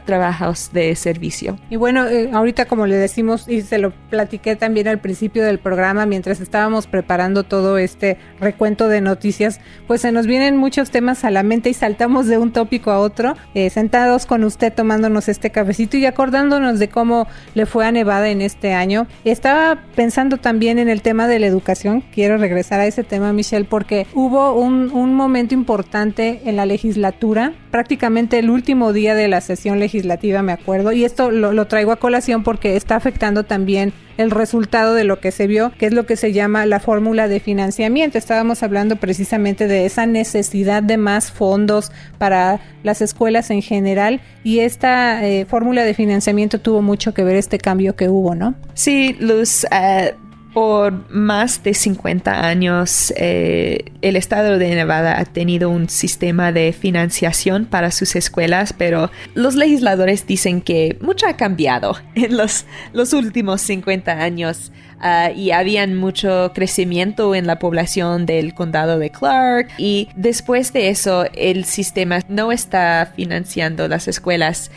trabajos 0.05 0.72
de 0.74 0.96
servicio. 0.96 1.58
Y 1.70 1.75
bueno, 1.75 2.08
eh, 2.08 2.29
ahorita 2.34 2.65
como 2.65 2.88
le 2.88 2.96
decimos 2.96 3.48
y 3.48 3.62
se 3.62 3.77
lo 3.77 3.91
platiqué 4.10 4.55
también 4.55 4.88
al 4.88 5.00
principio 5.00 5.44
del 5.44 5.60
programa 5.60 6.05
mientras 6.05 6.39
estábamos 6.41 6.88
preparando 6.88 7.44
todo 7.44 7.77
este 7.77 8.17
recuento 8.39 8.88
de 8.88 9.01
noticias, 9.01 9.60
pues 9.88 10.01
se 10.01 10.12
nos 10.12 10.27
vienen 10.27 10.58
muchos 10.58 10.91
temas 10.91 11.24
a 11.25 11.32
la 11.32 11.44
mente 11.44 11.70
y 11.70 11.74
saltamos 11.74 12.27
de 12.27 12.38
un 12.38 12.51
tópico 12.51 12.91
a 12.91 13.00
otro, 13.00 13.36
eh, 13.53 13.70
sentados 13.70 14.25
con 14.25 14.44
usted 14.44 14.74
tomándonos 14.74 15.27
este 15.29 15.50
cafecito 15.50 15.98
y 15.98 16.05
acordándonos 16.05 16.79
de 16.79 16.89
cómo 16.89 17.27
le 17.53 17.65
fue 17.65 17.86
a 17.86 17.91
Nevada 17.91 18.29
en 18.29 18.41
este 18.41 18.74
año. 18.74 19.08
Estaba 19.24 19.82
pensando 19.96 20.38
también 20.38 20.79
en 20.79 20.89
el 20.89 21.01
tema 21.01 21.27
de 21.27 21.39
la 21.39 21.48
educación, 21.48 22.03
quiero 22.13 22.38
regresar 22.38 22.79
a 22.79 22.86
ese 22.86 23.03
tema 23.03 23.34
Michelle 23.34 23.65
porque 23.65 24.08
hubo 24.13 24.53
un, 24.53 24.91
un 24.91 25.13
momento 25.13 25.53
importante 25.53 26.41
en 26.46 26.55
la 26.55 26.65
legislatura, 26.65 27.53
prácticamente 27.72 28.39
el 28.39 28.50
último 28.50 28.94
día 28.94 29.15
de 29.15 29.27
la 29.27 29.41
sesión 29.41 29.64
legislativa 29.74 30.41
me 30.41 30.51
acuerdo, 30.51 30.91
y 30.91 31.03
esto 31.03 31.31
lo, 31.31 31.65
traigo 31.65 31.91
a 31.91 31.95
colación 31.95 32.43
porque 32.43 32.75
está 32.75 32.95
afectando 32.95 33.43
también 33.43 33.93
el 34.17 34.31
resultado 34.31 34.93
de 34.93 35.03
lo 35.03 35.19
que 35.19 35.31
se 35.31 35.48
vio, 35.48 35.72
que 35.77 35.88
es 35.88 35.93
lo 35.93 36.05
que 36.05 36.15
se 36.15 36.31
llama 36.31 36.65
la 36.65 36.79
fórmula 36.79 37.27
de 37.27 37.39
financiamiento. 37.39 38.17
Estábamos 38.17 38.63
hablando 38.63 38.95
precisamente 38.95 39.67
de 39.67 39.86
esa 39.86 40.05
necesidad 40.05 40.84
de 40.84 40.98
más 40.98 41.31
fondos 41.31 41.91
para 42.17 42.62
las 42.84 43.01
escuelas 43.01 43.50
en 43.50 43.62
general 43.62 44.22
y 44.43 44.60
esta 44.60 45.25
eh, 45.25 45.45
fórmula 45.45 45.84
de 45.84 45.93
financiamiento 45.93 46.62
tuvo 46.62 46.81
mucho 46.81 47.13
que 47.13 47.24
ver 47.24 47.36
este 47.36 47.57
cambio 47.57 47.95
que 47.95 48.07
hubo, 48.07 48.36
¿no? 48.36 48.55
Sí, 48.74 49.17
Luz. 49.19 49.65
Uh 49.65 50.25
por 50.56 51.12
más 51.12 51.64
de 51.64 51.74
50 51.74 52.48
años, 52.48 53.14
eh, 53.18 53.92
el 54.02 54.16
estado 54.16 54.58
de 54.58 54.74
Nevada 54.74 55.20
ha 55.20 55.26
tenido 55.26 55.70
un 55.70 55.90
sistema 55.90 56.54
de 56.54 56.72
financiación 56.72 57.66
para 57.66 57.92
sus 57.92 58.16
escuelas, 58.16 58.72
pero 58.72 59.12
los 59.34 59.56
legisladores 59.56 60.26
dicen 60.26 60.62
que 60.62 60.98
mucho 61.02 61.28
ha 61.28 61.36
cambiado 61.36 61.98
en 62.16 62.38
los, 62.38 62.64
últimos 63.12 63.60
50 63.64 64.14
años. 64.14 64.72
Uh, 64.96 65.38
y 65.38 65.52
habían 65.52 65.98
mucho 65.98 66.54
crecimiento 66.56 67.36
en 67.36 67.48
la 67.48 67.60
población 67.60 68.26
del 68.26 68.54
condado 68.54 68.98
de 68.98 69.10
Clark 69.10 69.68
y 69.78 70.08
después 70.16 70.72
de 70.72 70.88
eso 70.88 71.26
el 71.34 71.66
sistema 71.66 72.22
no 72.30 72.54
está 72.54 73.12
financiando 73.14 73.90
las 73.90 74.08
escuelas 74.08 74.72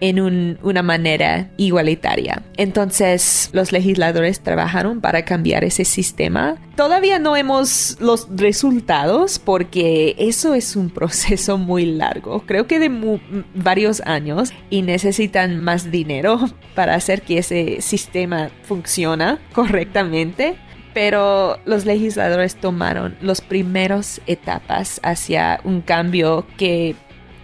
en 0.00 0.58
una 0.62 0.82
manera 0.82 1.50
igualitaria. 1.56 2.42
Entonces 2.56 3.50
los 3.52 3.72
legisladores 3.72 4.40
trabajaron 4.40 5.00
para 5.00 5.24
cambiar 5.24 5.64
ese 5.64 5.84
sistema. 5.84 6.56
Todavía 6.76 7.18
no 7.18 7.36
hemos 7.36 7.96
los 8.00 8.28
resultados 8.34 9.38
porque 9.38 10.16
eso 10.18 10.54
es 10.54 10.76
un 10.76 10.90
proceso 10.90 11.58
muy 11.58 11.86
largo, 11.86 12.44
creo 12.46 12.66
que 12.66 12.78
de 12.78 13.20
varios 13.54 14.00
años 14.02 14.52
y 14.70 14.82
necesitan 14.82 15.62
más 15.62 15.90
dinero 15.90 16.40
para 16.74 16.94
hacer 16.94 17.22
que 17.22 17.38
ese 17.38 17.80
sistema 17.80 18.50
funcione 18.62 19.38
correctamente 19.52 20.56
pero 20.94 21.58
los 21.64 21.84
legisladores 21.84 22.54
tomaron 22.54 23.16
las 23.20 23.40
primeras 23.40 24.20
etapas 24.26 25.00
hacia 25.02 25.60
un 25.64 25.80
cambio 25.80 26.46
que 26.56 26.94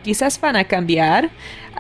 quizás 0.02 0.40
van 0.40 0.56
a 0.56 0.64
cambiar 0.64 1.30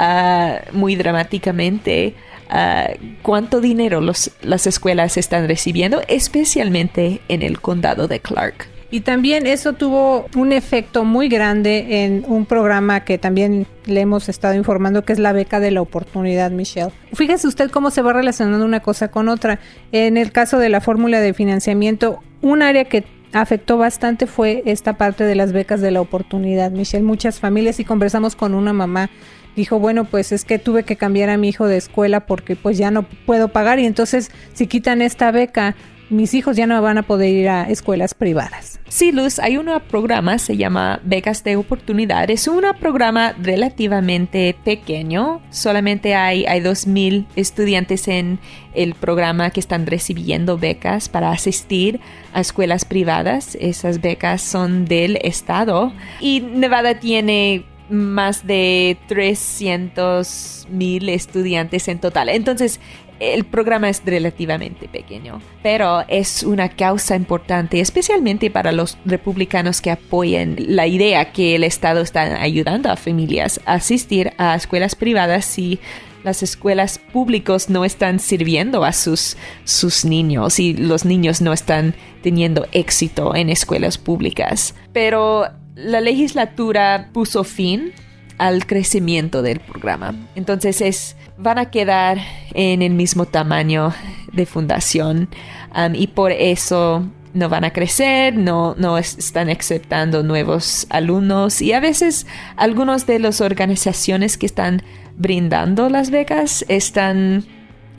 uh, 0.00 0.76
muy 0.76 0.96
dramáticamente 0.96 2.14
uh, 2.50 2.96
cuánto 3.22 3.60
dinero 3.60 4.00
las 4.00 4.66
escuelas 4.66 5.16
están 5.16 5.46
recibiendo, 5.46 6.00
especialmente 6.08 7.20
en 7.28 7.42
el 7.42 7.60
condado 7.60 8.08
de 8.08 8.20
Clark. 8.20 8.66
Y 8.92 9.02
también 9.02 9.46
eso 9.46 9.74
tuvo 9.74 10.26
un 10.34 10.52
efecto 10.52 11.04
muy 11.04 11.28
grande 11.28 12.04
en 12.04 12.24
un 12.26 12.44
programa 12.44 13.04
que 13.04 13.18
también 13.18 13.68
le 13.86 14.00
hemos 14.00 14.28
estado 14.28 14.54
informando, 14.54 15.04
que 15.04 15.12
es 15.12 15.20
la 15.20 15.32
beca 15.32 15.60
de 15.60 15.70
la 15.70 15.80
oportunidad, 15.80 16.50
Michelle. 16.50 16.90
Fíjese 17.12 17.46
usted 17.46 17.70
cómo 17.70 17.92
se 17.92 18.02
va 18.02 18.12
relacionando 18.12 18.64
una 18.64 18.80
cosa 18.80 19.06
con 19.06 19.28
otra. 19.28 19.60
En 19.92 20.16
el 20.16 20.32
caso 20.32 20.58
de 20.58 20.70
la 20.70 20.80
fórmula 20.80 21.20
de 21.20 21.34
financiamiento, 21.34 22.18
un 22.42 22.62
área 22.62 22.84
que 22.84 23.04
afectó 23.32 23.78
bastante 23.78 24.26
fue 24.26 24.62
esta 24.66 24.94
parte 24.94 25.24
de 25.24 25.34
las 25.34 25.52
becas 25.52 25.80
de 25.80 25.90
la 25.90 26.00
oportunidad, 26.00 26.70
Michelle. 26.70 27.04
Muchas 27.04 27.40
familias 27.40 27.80
y 27.80 27.84
conversamos 27.84 28.36
con 28.36 28.54
una 28.54 28.72
mamá 28.72 29.10
dijo, 29.56 29.78
bueno, 29.78 30.04
pues 30.04 30.32
es 30.32 30.44
que 30.44 30.58
tuve 30.58 30.84
que 30.84 30.96
cambiar 30.96 31.30
a 31.30 31.36
mi 31.36 31.48
hijo 31.48 31.66
de 31.66 31.76
escuela 31.76 32.26
porque 32.26 32.56
pues 32.56 32.78
ya 32.78 32.90
no 32.90 33.02
puedo 33.02 33.48
pagar 33.48 33.78
y 33.78 33.86
entonces 33.86 34.30
si 34.52 34.66
quitan 34.66 35.02
esta 35.02 35.30
beca, 35.30 35.74
mis 36.10 36.34
hijos 36.34 36.56
ya 36.56 36.66
no 36.66 36.80
van 36.82 36.98
a 36.98 37.02
poder 37.02 37.30
ir 37.30 37.48
a 37.48 37.70
escuelas 37.70 38.14
privadas. 38.14 38.80
Sí, 38.88 39.12
Luz, 39.12 39.38
hay 39.38 39.56
un 39.56 39.70
programa, 39.88 40.38
se 40.38 40.56
llama 40.56 41.00
Becas 41.04 41.44
de 41.44 41.56
Oportunidad. 41.56 42.28
Es 42.28 42.48
un 42.48 42.64
programa 42.80 43.34
relativamente 43.40 44.56
pequeño. 44.64 45.40
Solamente 45.50 46.16
hay, 46.16 46.44
hay 46.46 46.60
2.000 46.60 47.26
estudiantes 47.36 48.08
en 48.08 48.40
el 48.74 48.94
programa 48.94 49.50
que 49.50 49.60
están 49.60 49.86
recibiendo 49.86 50.58
becas 50.58 51.08
para 51.08 51.30
asistir 51.30 52.00
a 52.32 52.40
escuelas 52.40 52.84
privadas. 52.84 53.56
Esas 53.60 54.00
becas 54.00 54.42
son 54.42 54.86
del 54.86 55.16
Estado. 55.22 55.92
Y 56.20 56.40
Nevada 56.40 56.98
tiene 56.98 57.64
más 57.90 58.46
de 58.46 58.96
300 59.08 60.68
mil 60.70 61.08
estudiantes 61.08 61.88
en 61.88 61.98
total. 61.98 62.28
Entonces, 62.28 62.80
el 63.20 63.44
programa 63.44 63.88
es 63.88 64.02
relativamente 64.04 64.88
pequeño, 64.88 65.40
pero 65.62 66.02
es 66.08 66.42
una 66.42 66.70
causa 66.70 67.14
importante, 67.14 67.80
especialmente 67.80 68.50
para 68.50 68.72
los 68.72 68.98
republicanos 69.04 69.80
que 69.80 69.90
apoyen 69.90 70.56
la 70.58 70.86
idea 70.86 71.32
que 71.32 71.54
el 71.54 71.64
Estado 71.64 72.00
está 72.00 72.40
ayudando 72.42 72.90
a 72.90 72.96
familias 72.96 73.60
a 73.66 73.74
asistir 73.74 74.32
a 74.38 74.54
escuelas 74.54 74.94
privadas 74.94 75.44
si 75.44 75.78
las 76.24 76.42
escuelas 76.42 76.98
públicas 76.98 77.70
no 77.70 77.84
están 77.84 78.18
sirviendo 78.18 78.84
a 78.84 78.92
sus, 78.92 79.36
sus 79.64 80.04
niños 80.04 80.58
y 80.58 80.74
los 80.74 81.04
niños 81.04 81.40
no 81.40 81.52
están 81.52 81.94
teniendo 82.22 82.66
éxito 82.72 83.34
en 83.34 83.48
escuelas 83.48 83.98
públicas. 83.98 84.74
Pero 84.92 85.46
la 85.74 86.00
legislatura 86.00 87.10
puso 87.12 87.44
fin 87.44 87.92
al 88.40 88.66
crecimiento 88.66 89.42
del 89.42 89.60
programa. 89.60 90.14
Entonces 90.34 90.80
es, 90.80 91.14
van 91.36 91.58
a 91.58 91.70
quedar 91.70 92.18
en 92.54 92.80
el 92.80 92.94
mismo 92.94 93.26
tamaño 93.26 93.92
de 94.32 94.46
fundación 94.46 95.28
um, 95.76 95.94
y 95.94 96.06
por 96.06 96.32
eso 96.32 97.04
no 97.34 97.50
van 97.50 97.64
a 97.64 97.72
crecer, 97.74 98.34
no, 98.34 98.74
no 98.78 98.96
están 98.96 99.50
aceptando 99.50 100.22
nuevos 100.22 100.86
alumnos 100.88 101.60
y 101.60 101.74
a 101.74 101.80
veces 101.80 102.26
algunas 102.56 103.06
de 103.06 103.18
las 103.18 103.42
organizaciones 103.42 104.38
que 104.38 104.46
están 104.46 104.82
brindando 105.18 105.90
las 105.90 106.10
becas 106.10 106.64
están 106.68 107.44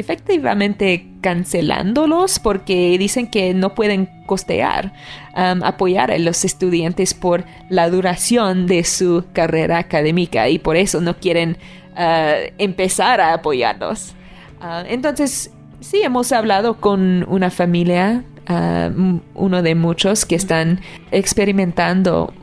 efectivamente 0.01 1.07
cancelándolos 1.21 2.39
porque 2.39 2.97
dicen 2.97 3.27
que 3.27 3.53
no 3.53 3.73
pueden 3.73 4.09
costear 4.25 4.91
um, 5.35 5.63
apoyar 5.63 6.11
a 6.11 6.17
los 6.17 6.43
estudiantes 6.43 7.13
por 7.13 7.45
la 7.69 7.89
duración 7.89 8.67
de 8.67 8.83
su 8.83 9.23
carrera 9.33 9.77
académica 9.77 10.49
y 10.49 10.59
por 10.59 10.75
eso 10.75 10.99
no 10.99 11.17
quieren 11.17 11.57
uh, 11.93 12.51
empezar 12.57 13.21
a 13.21 13.33
apoyarlos. 13.33 14.13
Uh, 14.59 14.85
entonces, 14.87 15.51
sí, 15.79 16.01
hemos 16.03 16.31
hablado 16.31 16.77
con 16.77 17.25
una 17.29 17.49
familia 17.49 18.23
uh, 18.49 19.19
uno 19.35 19.61
de 19.61 19.75
muchos 19.75 20.25
que 20.25 20.35
están 20.35 20.81
experimentando 21.11 22.33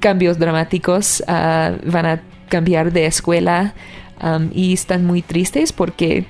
cambios 0.00 0.38
dramáticos, 0.38 1.22
van 1.26 2.06
a 2.06 2.22
cambiar 2.48 2.92
de 2.92 3.06
escuela 3.06 3.74
um, 4.22 4.50
y 4.52 4.72
están 4.72 5.04
muy 5.04 5.22
tristes 5.22 5.72
porque 5.72 6.26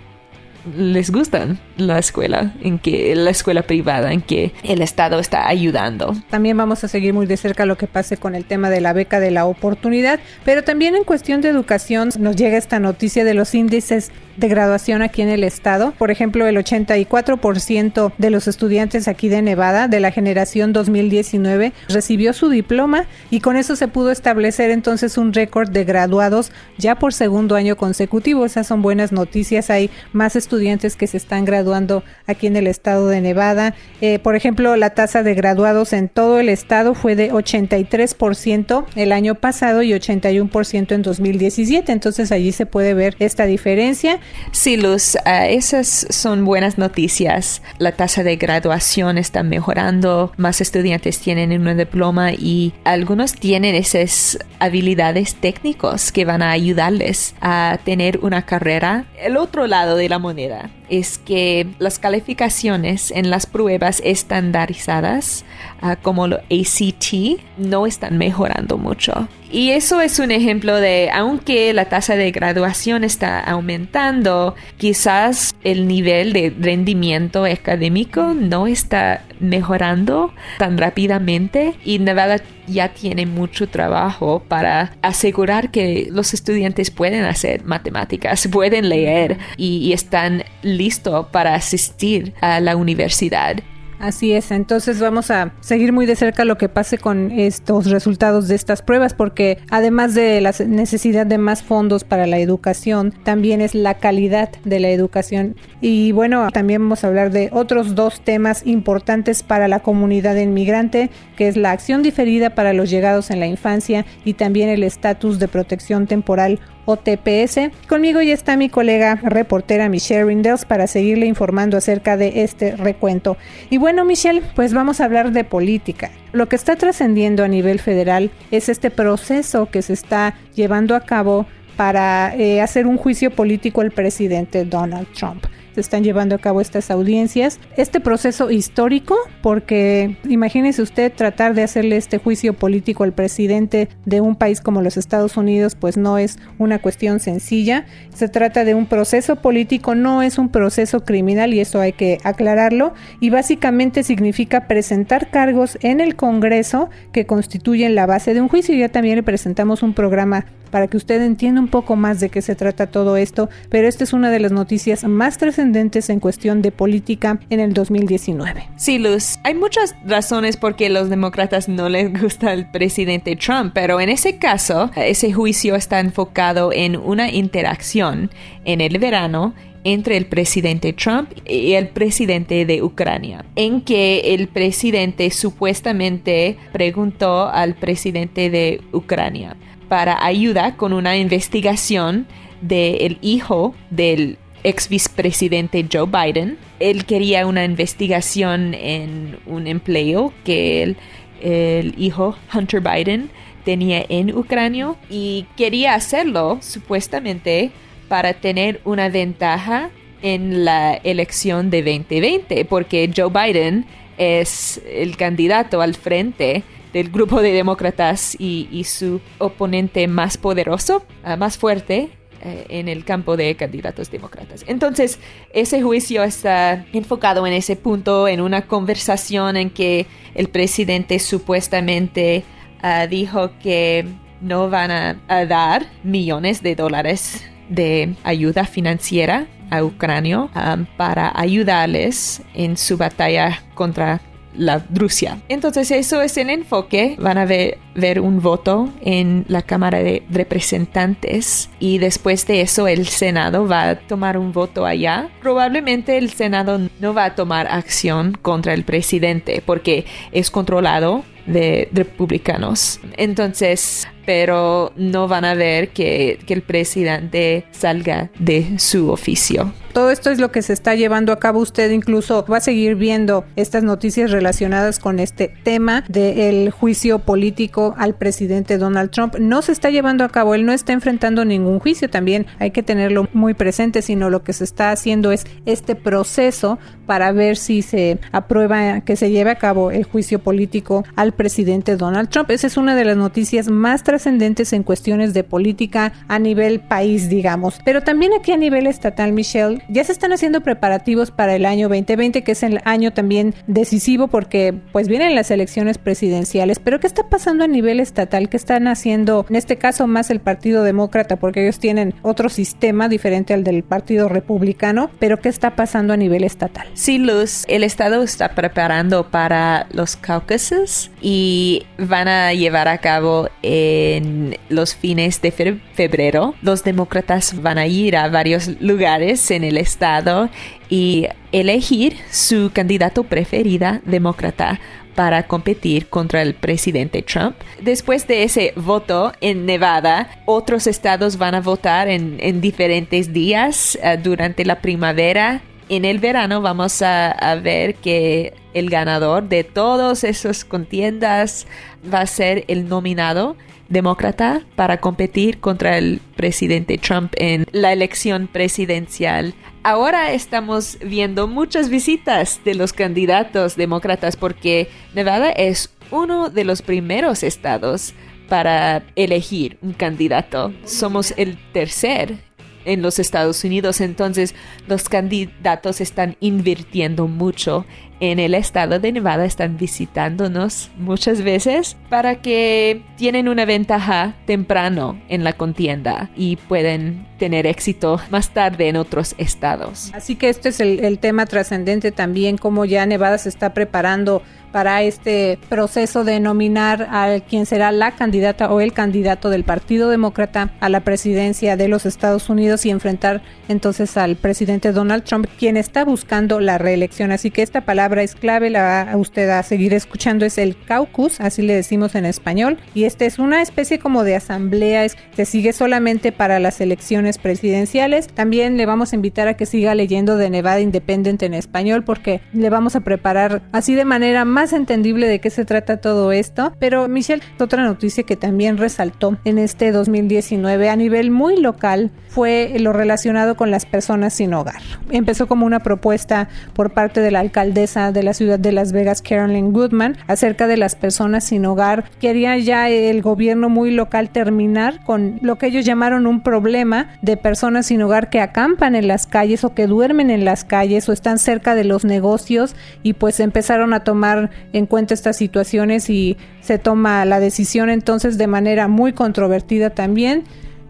les 0.76 1.11
gustan 1.11 1.59
la 1.76 1.99
escuela, 1.99 2.54
en 2.62 2.78
que 2.78 3.14
la 3.14 3.30
escuela 3.30 3.62
privada, 3.62 4.12
en 4.12 4.23
que 4.23 4.52
el 4.62 4.83
Estado 4.83 5.18
está 5.18 5.49
ayudando. 5.49 6.14
También 6.30 6.56
vamos 6.56 6.85
a 6.85 6.88
seguir 6.88 7.12
muy 7.12 7.26
de 7.26 7.37
cerca 7.37 7.66
lo 7.66 7.76
que 7.76 7.87
pase 7.87 8.16
con 8.16 8.35
el 8.35 8.44
tema 8.44 8.71
de 8.71 8.80
la 8.80 8.92
beca 8.92 9.21
de 9.21 9.30
la 9.30 9.44
oportunidad, 9.47 10.21
pero 10.44 10.64
también 10.64 10.97
en 10.97 11.04
cuestión 11.04 11.40
de 11.40 11.49
educación 11.49 12.11
nos 12.18 12.37
llega 12.37 12.56
esta 12.56 12.80
noticia 12.80 13.25
de 13.25 13.35
los 13.35 13.54
índices 13.54 14.11
de 14.37 14.49
graduación 14.49 15.02
aquí 15.02 15.23
en 15.23 15.28
el 15.28 15.44
estado. 15.44 15.92
Por 15.92 16.11
ejemplo, 16.11 16.47
el 16.47 16.56
84% 16.56 18.12
de 18.18 18.30
los 18.30 18.49
estudiantes 18.49 19.06
aquí 19.06 19.28
de 19.28 19.42
Nevada 19.42 19.87
de 19.87 20.00
la 20.00 20.11
generación 20.11 20.73
2019 20.73 21.73
recibió 21.88 22.33
su 22.33 22.49
diploma 22.49 23.06
y 23.30 23.40
con 23.40 23.56
eso 23.56 23.76
se 23.76 23.87
pudo 23.87 24.11
establecer 24.11 24.71
entonces 24.71 25.18
un 25.18 25.33
récord 25.33 25.71
de 25.71 25.85
graduados 25.85 26.50
ya 26.78 26.97
por 26.97 27.12
segundo 27.12 27.54
año 27.54 27.76
consecutivo. 27.76 28.44
Esas 28.44 28.66
son 28.66 28.83
buenas 28.83 29.12
noticias. 29.12 29.71
Hay 29.71 29.90
más 30.12 30.35
estudiantes 30.35 30.53
estudiantes 30.54 30.94
que 30.94 31.08
se 31.08 31.16
están 31.16 31.44
graduando 31.44 32.04
aquí 32.28 32.46
en 32.46 32.54
el 32.56 32.68
estado 32.68 33.08
de 33.08 33.20
Nevada. 33.20 33.75
Eh, 34.00 34.20
por 34.20 34.37
ejemplo, 34.37 34.76
la 34.76 34.90
tasa 34.90 35.25
de 35.25 35.34
graduados 35.34 35.92
en 35.92 36.08
todo 36.08 36.38
el 36.38 36.49
estado 36.49 36.94
fue 36.94 37.16
de 37.16 37.32
83% 37.32 38.84
el 38.94 39.11
año 39.11 39.34
pasado 39.34 39.82
y 39.82 39.90
81% 39.90 40.92
en 40.92 41.02
2017. 41.02 41.90
Entonces 41.90 42.30
allí 42.30 42.52
se 42.52 42.66
puede 42.66 42.94
ver 42.94 43.16
esta 43.18 43.46
diferencia. 43.46 44.20
Sí, 44.52 44.76
Luz, 44.76 45.16
uh, 45.16 45.44
esas 45.49 46.06
son 46.11 46.44
buenas 46.44 46.78
noticias. 46.78 47.61
La 47.78 47.90
tasa 47.90 48.23
de 48.23 48.37
graduación 48.37 49.18
está 49.18 49.42
mejorando, 49.42 50.32
más 50.37 50.61
estudiantes 50.61 51.18
tienen 51.18 51.66
un 51.66 51.76
diploma 51.76 52.32
y 52.32 52.75
algunos 52.84 53.34
tienen 53.34 53.75
esas 53.75 54.38
habilidades 54.61 55.34
técnicas 55.34 56.12
que 56.12 56.25
van 56.25 56.42
a 56.42 56.52
ayudarles 56.52 57.34
a 57.40 57.78
tener 57.84 58.20
una 58.23 58.46
carrera. 58.46 59.06
El 59.20 59.37
otro 59.37 59.66
lado 59.66 59.96
de 59.96 60.08
la 60.08 60.20
moneda 60.20 60.44
There. 60.49 60.71
Es 60.88 61.19
que 61.19 61.67
las 61.79 61.99
calificaciones 61.99 63.11
en 63.11 63.31
las 63.31 63.47
pruebas 63.47 64.00
estandarizadas 64.05 65.45
uh, 65.83 65.95
como 66.03 66.26
lo 66.26 66.37
ACT 66.37 67.41
no 67.59 67.87
están 67.87 68.19
mejorando 68.19 68.79
mucho. 68.79 69.29
Y 69.55 69.71
eso 69.71 70.00
es 70.00 70.19
un 70.19 70.33
ejemplo 70.33 70.75
de, 70.75 71.11
aunque 71.12 71.73
la 71.75 71.85
tasa 71.85 72.17
de 72.17 72.33
graduación 72.33 73.05
está 73.05 73.38
aumentando, 73.38 74.57
quizás 74.79 75.55
el 75.62 75.87
nivel 75.87 76.33
de 76.33 76.53
rendimiento 76.59 77.45
académico 77.45 78.35
no 78.35 78.67
está 78.67 79.23
mejorando 79.38 80.35
tan 80.59 80.76
rápidamente 80.76 81.75
y 81.85 82.00
Nevada 82.00 82.41
ya 82.67 82.88
tiene 82.88 83.26
mucho 83.26 83.69
trabajo 83.69 84.43
para 84.49 84.97
asegurar 85.03 85.71
que 85.71 86.09
los 86.11 86.35
estudiantes 86.35 86.91
pueden 86.91 87.25
hacer 87.25 87.64
matemáticas, 87.64 88.49
pueden 88.50 88.88
leer 88.88 89.38
y, 89.57 89.76
y 89.76 89.93
están 89.93 90.43
listos 90.76 91.26
para 91.28 91.54
asistir 91.54 92.35
a 92.40 92.61
la 92.61 92.76
universidad. 92.76 93.57
Así 94.04 94.33
es, 94.33 94.50
entonces 94.50 95.00
vamos 95.00 95.31
a 95.31 95.54
seguir 95.61 95.93
muy 95.93 96.04
de 96.04 96.14
cerca 96.16 96.45
lo 96.45 96.59
que 96.59 96.69
pase 96.69 96.99
con 96.99 97.31
estos 97.31 97.87
resultados 97.87 98.49
de 98.49 98.54
estas 98.54 98.83
pruebas 98.83 99.14
porque 99.14 99.59
además 99.71 100.14
de 100.14 100.43
la 100.43 100.52
necesidad 100.66 101.25
de 101.25 101.38
más 101.38 101.62
fondos 101.62 102.04
para 102.04 102.26
la 102.26 102.38
educación, 102.38 103.14
también 103.23 103.62
es 103.62 103.75
la 103.75 103.95
calidad 103.95 104.50
de 104.64 104.81
la 104.81 104.90
educación. 104.90 105.57
Y 105.81 106.12
bueno, 106.12 106.50
también 106.52 106.83
vamos 106.83 107.02
a 107.02 107.07
hablar 107.07 107.31
de 107.31 107.49
otros 107.52 107.95
dos 107.95 108.21
temas 108.21 108.66
importantes 108.66 109.43
para 109.43 109.69
la 109.69 109.81
comunidad 109.81 110.37
inmigrante, 110.37 111.11
que 111.37 111.49
es 111.49 111.57
la 111.57 111.71
acción 111.71 112.02
diferida 112.02 112.50
para 112.50 112.75
los 112.75 112.90
llegados 112.90 113.31
en 113.31 113.40
la 113.40 113.47
infancia 113.47 114.04
y 114.25 114.35
también 114.35 114.69
el 114.69 114.83
estatus 114.83 115.38
de 115.38 115.49
protección 115.49 116.07
temporal 116.07 116.61
o 116.85 116.97
TPS. 116.97 117.71
Conmigo 117.88 118.21
ya 118.23 118.35
está 118.35 118.57
mi 118.57 118.69
colega 118.69 119.17
reportera 119.17 119.88
Michelle 119.88 120.25
Rindels 120.25 120.64
para 120.64 120.87
seguirle 120.87 121.26
informando 121.26 121.76
acerca 121.76 122.17
de 122.17 122.43
este 122.43 122.76
recuento. 122.76 123.37
Y 123.71 123.79
bueno, 123.79 124.05
Michelle, 124.05 124.43
pues 124.55 124.73
vamos 124.75 125.00
a 125.00 125.05
hablar 125.05 125.33
de 125.33 125.45
política. 125.45 126.11
Lo 126.33 126.49
que 126.49 126.57
está 126.57 126.76
trascendiendo 126.76 127.45
a 127.45 127.49
nivel 127.49 127.79
federal 127.79 128.31
es 128.50 128.69
este 128.69 128.91
proceso 128.91 129.67
que 129.71 129.83
se 129.83 129.93
está 129.93 130.35
llevando 130.55 130.95
a 130.97 131.00
cabo 131.00 131.47
para 131.76 132.35
eh, 132.37 132.61
hacer 132.61 132.87
un 132.87 132.97
juicio 132.97 133.31
político 133.31 133.81
al 133.81 133.91
presidente 133.91 134.64
Donald 134.64 135.09
Trump 135.12 135.45
se 135.75 135.81
están 135.81 136.04
llevando 136.04 136.37
a 136.37 136.38
cabo 136.38 136.61
estas 136.61 136.90
audiencias. 136.90 137.59
Este 137.76 138.00
proceso 138.00 138.50
histórico, 138.50 139.16
porque 139.43 140.16
imagínese 140.28 140.83
usted 140.83 141.12
tratar 141.12 141.54
de 141.54 141.62
hacerle 141.62 141.97
este 141.97 142.19
juicio 142.19 142.54
político 142.54 143.02
al 143.02 143.12
presidente 143.12 143.88
de 144.04 144.21
un 144.21 144.37
país 144.37 144.61
como 144.61 144.83
los 144.83 144.97
Estados 144.97 145.37
Unidos, 145.37 145.75
pues 145.75 145.97
no 145.97 146.19
es 146.19 146.38
una 146.59 146.78
cuestión 146.81 147.19
sencilla. 147.19 147.87
Se 148.14 148.28
trata 148.28 148.64
de 148.64 148.75
un 148.75 148.87
proceso 148.87 149.37
político, 149.37 149.95
no 149.95 150.23
es 150.23 150.38
un 150.38 150.49
proceso 150.49 151.04
criminal 151.04 151.52
y 151.54 151.61
eso 151.61 151.81
hay 151.81 151.93
que 151.93 152.19
aclararlo. 152.23 152.95
Y 153.19 153.31
básicamente 153.31 154.04
significa 154.04 154.69
presentar 154.69 155.31
cargos 155.31 155.76
en 155.81 156.00
el 156.00 156.14
Congreso 156.14 156.88
que 157.12 157.26
constituyen 157.26 157.95
la 157.97 158.07
base 158.07 158.33
de 158.33 158.40
un 158.40 158.49
juicio. 158.49 158.76
Ya 158.76 158.88
también 158.88 159.16
le 159.16 159.23
presentamos 159.25 159.83
un 159.83 159.95
programa 159.95 160.47
para 160.71 160.88
que 160.88 160.97
usted 160.97 161.23
entienda 161.23 161.61
un 161.61 161.69
poco 161.69 161.95
más 161.95 162.19
de 162.19 162.31
qué 162.31 162.43
se 162.43 162.57
trata 162.57 162.88
todo 162.88 163.16
esto, 163.16 163.49
pero 163.71 163.87
esta 163.87 164.02
es 164.02 164.12
una 164.12 164.31
de 164.31 164.40
las 164.40 164.50
noticias 164.50 165.04
más 165.04 165.38
trascendentes 165.38 165.63
en 165.64 166.21
cuestión 166.21 166.61
de 166.62 166.71
política 166.71 167.40
en 167.49 167.61
el 167.61 167.73
2019. 167.73 168.68
Sí, 168.76 168.99
Luz, 168.99 169.38
hay 169.44 169.54
muchas 169.54 169.94
razones 170.04 170.56
por 170.56 170.76
qué 170.76 170.90
los 170.90 171.09
demócratas 171.09 171.68
no 171.68 171.88
les 171.88 172.12
gusta 172.21 172.52
el 172.52 172.71
presidente 172.71 173.37
Trump, 173.37 173.73
pero 173.75 174.00
en 174.00 174.11
ese 174.11 174.38
caso, 174.38 174.90
ese 174.97 175.33
juicio 175.33 175.75
está 175.75 176.00
enfocado 176.00 176.71
en 176.73 176.97
una 176.97 177.30
interacción 177.30 178.30
en 178.64 178.80
el 178.80 178.99
verano 178.99 179.54
entre 179.85 180.16
el 180.16 180.26
presidente 180.26 180.92
Trump 180.92 181.30
y 181.47 181.73
el 181.73 181.88
presidente 181.88 182.64
de 182.64 182.83
Ucrania, 182.83 183.44
en 183.54 183.83
que 183.83 184.35
el 184.35 184.49
presidente 184.49 185.30
supuestamente 185.30 186.56
preguntó 186.73 187.49
al 187.49 187.75
presidente 187.75 188.50
de 188.50 188.80
Ucrania, 188.92 189.56
para 189.88 190.25
ayuda 190.25 190.76
con 190.76 190.92
una 190.92 191.16
investigación 191.16 192.26
del 192.62 193.18
hijo 193.21 193.75
del 193.90 194.38
ex 194.64 194.88
vicepresidente 194.88 195.87
Joe 195.90 196.06
Biden. 196.06 196.59
Él 196.80 197.04
quería 197.04 197.47
una 197.47 197.64
investigación 197.64 198.75
en 198.75 199.38
un 199.47 199.66
empleo 199.66 200.32
que 200.45 200.82
el, 200.82 201.95
hijo 201.99 202.36
Hunter 202.52 202.80
Biden 202.80 203.30
tenía 203.65 204.04
en 204.08 204.36
Ucrania 204.36 204.95
y 205.08 205.47
quería 205.56 205.95
hacerlo 205.95 206.58
supuestamente 206.60 207.71
para 208.08 208.34
tener 208.34 208.80
una 208.84 209.08
ventaja 209.08 209.91
en 210.23 210.65
la 210.65 210.95
elección 210.95 211.71
de 211.71 211.82
2020 211.82 212.65
porque 212.65 213.10
Joe 213.15 213.30
Biden 213.30 213.84
es 214.17 214.80
el 214.91 215.17
candidato 215.17 215.80
al 215.82 215.95
frente 215.95 216.62
del 216.95 217.10
grupo 217.10 217.43
de 217.43 217.52
demócratas 217.52 218.36
y, 218.39 218.84
su 218.84 219.21
oponente 219.39 220.06
más 220.06 220.39
poderoso, 220.39 221.04
uh, 221.26 221.36
más 221.36 221.58
fuerte 221.58 222.10
eh, 222.42 222.66
en 222.68 222.88
el 222.88 223.04
campo 223.04 223.36
de 223.36 223.54
candidatos 223.54 224.10
demócratas. 224.10 224.64
Entonces, 224.66 225.18
ese 225.52 225.82
juicio 225.82 226.23
está 226.23 226.84
enfocado 226.92 227.47
en 227.47 227.52
ese 227.52 227.76
punto, 227.76 228.28
en 228.28 228.40
una 228.40 228.62
conversación 228.62 229.56
en 229.56 229.70
que 229.70 230.06
el 230.34 230.49
presidente 230.49 231.18
supuestamente 231.18 232.44
uh, 232.82 233.08
dijo 233.08 233.50
que 233.62 234.06
no 234.40 234.68
van 234.68 234.90
a, 234.90 235.44
dar 235.47 235.86
millones 236.02 236.62
de 236.62 236.75
dólares 236.75 237.44
de 237.68 238.14
ayuda 238.25 238.64
financiera 238.64 239.47
a 239.70 239.82
Ucrania 239.82 240.40
um, 240.40 240.84
para 240.97 241.32
ayudarles 241.34 242.42
en 242.52 242.76
su 242.76 242.97
batalla 242.99 243.62
contra 243.75 244.20
la 244.56 244.84
Rusia. 244.93 245.38
Entonces 245.49 245.90
eso 245.90 246.23
es 246.23 246.36
el 246.36 246.50
enfoque. 246.50 247.17
Van 247.19 247.38
a 247.38 247.45
ver, 247.45 247.78
ver, 247.95 248.21
un 248.21 248.40
voto 248.40 248.93
en 249.00 249.45
la 249.49 249.62
Cámara 249.62 249.99
de 249.99 250.23
Representantes 250.30 251.71
y 251.78 251.99
después 251.99 252.47
de 252.47 252.60
eso 252.60 252.88
el 252.88 253.06
Senado 253.06 253.67
va 253.67 253.90
a 253.90 253.99
tomar 253.99 254.38
un 254.38 254.52
voto 254.52 254.86
allá. 254.86 255.28
Probablemente 255.40 256.19
el 256.19 256.30
Senado 256.30 256.80
no 257.00 257.14
va 257.14 257.26
a 257.26 257.34
tomar 257.34 257.67
acción 257.69 258.36
contra 258.40 258.75
el 258.75 258.84
presidente 258.84 259.62
porque 259.64 260.06
es 260.32 260.50
controlado 260.50 261.25
de 261.47 261.88
republicanos. 261.93 263.00
Entonces, 263.17 264.06
pero 264.26 264.93
no 264.97 265.28
van 265.28 265.45
a 265.45 265.54
ver 265.54 265.91
que, 265.91 266.39
que, 266.47 266.54
el 266.54 266.63
presidente 266.63 267.65
salga 267.73 268.30
de 268.39 268.78
su 268.78 269.10
oficio. 269.10 269.73
Todo 269.95 270.10
esto 270.10 270.30
es 270.30 270.41
lo 270.41 270.50
que 270.50 270.60
se 270.60 270.73
está 270.73 270.97
llevando 270.97 271.32
a 271.32 271.39
cabo. 271.39 271.60
Usted 271.60 271.93
incluso 271.93 272.45
va 272.50 272.56
a 272.56 272.60
seguir 272.60 272.97
viendo 272.97 273.45
estas 273.54 273.84
noticias 273.84 274.32
relacionadas 274.32 274.99
con 274.99 275.21
este 275.21 275.54
tema 275.63 276.04
del 276.08 276.73
juicio 276.73 277.21
político 277.21 277.95
al 277.97 278.17
presidente 278.17 278.76
Donald 278.76 279.13
Trump. 279.13 279.37
No 279.39 279.63
se 279.63 279.71
está 279.71 279.91
llevando 279.91 280.25
a 280.25 280.30
cabo, 280.30 280.56
él 280.56 280.67
no 280.67 280.73
está 280.73 280.93
enfrentando 280.93 281.45
ningún 281.45 281.78
juicio, 281.78 282.10
también 282.10 282.47
hay 282.58 282.73
que 282.73 282.82
tenerlo 282.82 283.28
muy 283.34 283.54
presente, 283.54 284.02
sino 284.02 284.30
lo 284.30 284.43
que 284.43 284.52
se 284.52 284.65
está 284.65 284.91
haciendo 284.91 285.30
es 285.30 285.47
este 285.65 285.95
proceso 285.95 286.80
para 287.06 287.30
ver 287.30 287.56
si 287.56 287.82
se 287.82 288.19
aprueba 288.32 289.00
que 289.02 289.15
se 289.15 289.30
lleve 289.30 289.50
a 289.50 289.58
cabo 289.58 289.93
el 289.93 290.02
juicio 290.02 290.41
político 290.41 291.04
al 291.15 291.32
presidente 291.32 291.97
Donald 291.97 292.30
Trump. 292.30 292.50
Esa 292.50 292.67
es 292.67 292.76
una 292.76 292.97
de 292.97 293.04
las 293.04 293.17
noticias 293.17 293.69
más 293.69 294.02
trascendentes 294.15 294.73
en 294.73 294.85
cuestiones 294.85 295.35
de 295.35 295.43
política 295.43 296.13
a 296.29 296.39
nivel 296.39 296.79
país, 296.79 297.29
digamos. 297.29 297.81
Pero 297.85 298.03
también 298.03 298.31
aquí 298.33 298.53
a 298.53 298.57
nivel 298.57 298.87
estatal, 298.87 299.33
Michelle, 299.33 299.83
ya 299.89 300.05
se 300.05 300.13
están 300.13 300.33
haciendo 300.33 300.61
preparativos 300.61 301.33
para 301.33 301.57
el 301.57 301.67
año 301.67 301.89
2020, 301.89 302.45
que 302.45 302.53
es 302.53 302.63
el 302.63 302.81
año 302.85 303.13
también 303.13 303.57
decisivo 303.67 304.29
porque 304.29 304.73
pues 304.93 305.09
vienen 305.09 305.35
las 305.35 305.50
elecciones 305.50 305.99
presidenciales. 305.99 306.79
Pero 306.79 307.00
¿qué 307.00 307.09
está 307.09 307.29
pasando 307.29 307.65
a 307.65 307.67
nivel 307.67 307.99
estatal? 307.99 308.49
¿Qué 308.49 308.57
están 308.57 308.87
haciendo, 308.87 309.47
en 309.50 309.57
este 309.57 309.79
caso 309.79 310.07
más 310.07 310.31
el 310.31 310.39
Partido 310.39 310.85
Demócrata, 310.85 311.35
porque 311.35 311.65
ellos 311.65 311.81
tienen 311.81 312.15
otro 312.23 312.49
sistema 312.49 313.09
diferente 313.09 313.53
al 313.53 313.65
del 313.65 313.83
Partido 313.83 314.29
Republicano? 314.29 315.11
Pero 315.19 315.41
¿qué 315.41 315.49
está 315.49 315.75
pasando 315.75 316.13
a 316.13 316.17
nivel 316.17 316.45
estatal? 316.45 316.87
Sí, 316.95 317.19
Luz, 317.19 317.65
el 317.67 317.83
Estado 317.83 318.23
está 318.23 318.50
preparando 318.50 319.29
para 319.29 319.89
los 319.91 320.15
caucuses 320.15 321.11
y 321.21 321.85
van 321.99 322.29
a 322.29 322.55
llevar 322.55 322.87
a 322.87 322.99
cabo... 322.99 323.49
Eh, 323.65 324.03
en 324.12 324.56
los 324.69 324.95
fines 324.95 325.40
de 325.40 325.50
febrero. 325.50 326.54
Los 326.62 326.84
demócratas 326.84 327.60
van 327.62 327.78
a 327.78 327.86
ir 327.86 328.17
a 328.17 328.28
varios 328.28 328.69
lugares 328.80 329.50
en 329.50 329.64
el 329.64 329.76
estado 329.76 330.50
y 330.88 331.26
elegir 331.52 332.17
su 332.30 332.71
candidato 332.73 333.25
preferida 333.25 334.00
demócrata 334.04 334.80
para 335.14 335.45
competir 335.45 336.08
contra 336.08 336.43
el 336.43 336.54
presidente 336.54 337.23
Trump. 337.23 337.56
Después 337.80 338.26
de 338.26 338.43
ese 338.43 338.73
voto 338.76 339.32
en 339.40 339.64
Nevada, 339.64 340.28
otros 340.45 340.86
estados 340.86 341.38
van 341.38 341.54
a 341.54 341.60
votar 341.60 342.08
en, 342.08 342.60
diferentes 342.60 343.32
días 343.32 343.99
eh, 344.02 344.19
durante 344.23 344.64
la 344.64 344.80
primavera. 344.80 345.62
En 345.88 346.04
el 346.04 346.19
verano 346.19 346.62
vamos 346.62 347.02
a, 347.02 347.58
ver 347.62 347.95
que 347.97 348.54
el 348.73 348.90
ganador 348.90 349.49
de 349.49 349.64
todas 349.64 350.25
esas 350.25 350.64
contiendas 350.64 351.67
va 352.12 352.21
a 352.21 352.26
ser 352.26 352.64
el 352.69 352.88
nominado 352.88 353.56
demócrata 353.88 354.62
para 354.76 354.99
competir 354.99 355.60
contra 355.60 355.99
el 355.99 356.20
presidente 356.36 356.99
Trump 356.99 357.32
en 357.36 357.66
la 357.73 357.92
elección 357.92 358.47
presidencial. 358.47 359.54
Ahora 359.82 360.32
estamos 360.32 360.99
viendo 361.04 361.47
muchas 361.47 361.88
visitas 361.90 362.60
de 362.64 362.75
los 362.75 362.92
candidatos 362.92 363.76
demócratas 363.76 364.36
porque 364.36 364.88
Nevada 365.14 365.50
es 365.50 365.90
uno 366.10 366.50
de 366.50 366.64
los 366.64 366.82
primeros 366.82 367.42
estados 367.42 368.14
para 368.49 369.04
elegir 369.16 369.78
un 369.82 369.92
candidato. 369.92 370.73
Somos 370.84 371.34
el 371.36 371.58
tercer 371.73 372.38
en 372.84 373.02
los 373.02 373.18
Estados 373.18 373.64
Unidos. 373.64 374.00
Entonces 374.00 374.54
los 374.86 375.08
candidatos 375.08 376.00
están 376.00 376.36
invirtiendo 376.40 377.26
mucho 377.26 377.86
en 378.30 378.39
el 378.39 378.54
estado 378.54 378.99
de 378.99 379.13
Nevada, 379.13 379.45
están 379.45 379.76
visitándonos 379.76 380.91
muchas 380.97 381.43
veces 381.43 381.97
para 382.08 382.37
que 382.37 383.02
tienen 383.17 383.49
una 383.49 383.65
ventaja 383.65 384.34
temprano 384.47 385.21
en 385.28 385.45
la 385.45 385.52
contienda 385.52 386.30
y 386.37 386.56
pueden 386.56 387.26
tener 387.39 387.67
éxito 387.67 388.21
más 388.30 388.50
tarde 388.50 388.89
en 388.89 388.97
otros 388.97 389.34
estados. 389.39 390.10
Así 390.15 390.37
que 390.37 390.49
este 390.49 390.71
es 390.71 390.80
el, 390.80 391.19
tema 391.19 391.47
trascendente 391.47 392.13
también, 392.13 392.56
como 392.56 392.84
ya 392.84 393.06
Nevada 393.06 393.39
se 393.39 393.49
está 393.49 393.75
preparando 393.75 394.43
para 394.75 395.02
este 395.02 395.56
proceso 395.69 396.25
de 396.25 396.41
nominar 396.41 397.06
a 397.08 397.39
quien 397.39 397.65
será 397.65 397.93
la 397.93 398.17
candidata 398.17 398.73
o 398.73 398.80
el 398.80 398.93
candidato 398.93 399.49
del 399.49 399.63
Partido 399.63 400.08
Demócrata 400.08 400.73
a 400.80 400.89
la 400.89 400.99
presidencia 401.04 401.76
de 401.76 401.87
los 401.87 402.06
Estados 402.06 402.49
Unidos 402.49 402.84
y 402.84 402.91
enfrentar 402.91 403.41
entonces 403.69 404.17
al 404.17 404.34
presidente 404.34 404.91
Donald 404.91 405.23
Trump, 405.23 405.47
quien 405.60 405.76
está 405.76 406.04
buscando 406.04 406.58
la 406.58 406.76
reelección. 406.76 407.30
Así 407.30 407.52
que 407.52 407.63
esta 407.63 407.82
palabra 407.82 408.25
es 408.25 408.34
clave, 408.34 408.69
la 408.69 409.06
va 409.06 409.17
usted 409.17 409.49
a 409.49 409.63
seguir 409.63 409.95
escuchando, 409.95 410.45
es 410.45 410.58
el 410.58 410.76
caucus, 410.76 411.41
así 411.41 411.63
le 411.63 411.76
decimos 411.76 412.17
en 412.17 412.25
español, 412.25 412.78
y 412.95 413.04
esta 413.04 413.26
es 413.26 413.39
una 413.39 413.63
especie 413.63 414.00
como 414.00 414.25
de 414.25 414.34
asamblea, 414.34 415.04
es, 415.04 415.17
se 415.37 415.45
sigue 415.45 415.73
solamente 415.73 416.32
para 416.32 416.58
las 416.58 416.80
elecciones 416.80 417.39
presidenciales. 417.39 418.26
También 418.26 418.76
le 418.76 418.87
vamos 418.87 419.13
a 419.13 419.17
invitar 419.17 419.47
a 419.47 419.54
que 419.54 419.67
siga 419.67 419.95
leyendo 419.95 420.37
de 420.37 420.50
Nevada 420.50 420.80
Independent 420.80 421.45
en 421.45 421.54
español 421.54 422.02
porque 422.02 422.41
le 422.52 422.71
vamos 422.71 422.97
a 422.97 423.02
preparar 423.02 423.63
así 423.71 423.95
de 423.95 424.04
manera 424.04 424.45
más 424.45 424.64
entendible 424.73 425.29
de 425.29 425.41
qué 425.41 425.50
se 425.50 425.65
trata 425.65 425.99
todo 425.99 426.33
esto. 426.33 426.73
Pero 426.79 427.09
Michelle, 427.09 427.43
otra 427.59 427.85
noticia 427.85 428.25
que 428.25 428.37
también 428.37 428.79
resaltó 428.79 429.37
en 429.45 429.59
este 429.59 429.93
2019 429.93 430.89
a 430.89 430.97
nivel 430.97 431.31
muy 431.31 431.61
local 431.61 432.11
fue 432.29 432.75
lo 432.81 432.93
relacionado 432.93 433.57
con 433.57 433.71
las 433.71 433.87
personas 433.87 434.35
sin 434.35 434.55
hogar. 434.55 434.81
Empezó 435.11 435.47
como 435.47 435.67
una 435.67 435.81
propuesta 435.81 436.49
por 436.73 436.93
parte 436.93 437.21
de 437.21 437.31
la 437.31 437.41
alcaldesa 437.41 438.11
de 438.11 438.23
la 438.23 438.35
ciudad 438.35 438.59
de 438.59 438.73
Las 438.73 438.93
Vegas, 438.93 439.23
Carolyn 439.23 439.73
Goodman, 439.73 440.17
acerca 440.27 440.67
de 440.67 440.77
las 440.77 440.97
personas 440.97 441.45
sin 441.45 441.65
hogar. 441.67 442.05
Quería 442.21 442.57
ya 442.59 442.89
el 442.89 443.23
gobierno 443.23 443.69
muy 443.69 443.91
local 443.91 444.31
terminar 444.31 445.05
con 445.05 445.39
lo 445.43 445.57
que 445.57 445.67
ellos 445.67 445.85
llamaron 445.85 446.27
un 446.27 446.43
problema 446.43 447.11
de 447.23 447.37
personas 447.37 447.87
sin 447.87 448.03
hogar 448.03 448.31
que 448.31 448.41
acampan 448.41 448.95
en 448.95 449.09
las 449.09 449.27
calles 449.27 449.65
o 449.65 449.75
que 449.75 449.87
duermen 449.87 450.31
en 450.31 450.45
las 450.45 450.65
calles 450.65 451.09
o 451.09 451.13
están 451.13 451.39
cerca 451.39 451.75
de 451.75 451.85
los 451.85 452.05
negocios 452.05 452.75
y 453.03 453.15
pues 453.15 453.41
empezaron 453.41 453.93
a 453.93 454.00
tomar 454.00 454.50
en 454.73 454.86
cuenta 454.86 455.14
estas 455.14 455.36
situaciones 455.36 456.10
y 456.10 456.36
se 456.60 456.78
toma 456.78 457.25
la 457.25 457.40
decisión 457.40 457.90
entonces 457.90 458.38
de 458.38 458.47
manera 458.47 458.88
muy 458.88 459.12
controvertida 459.12 459.90
también 459.90 460.45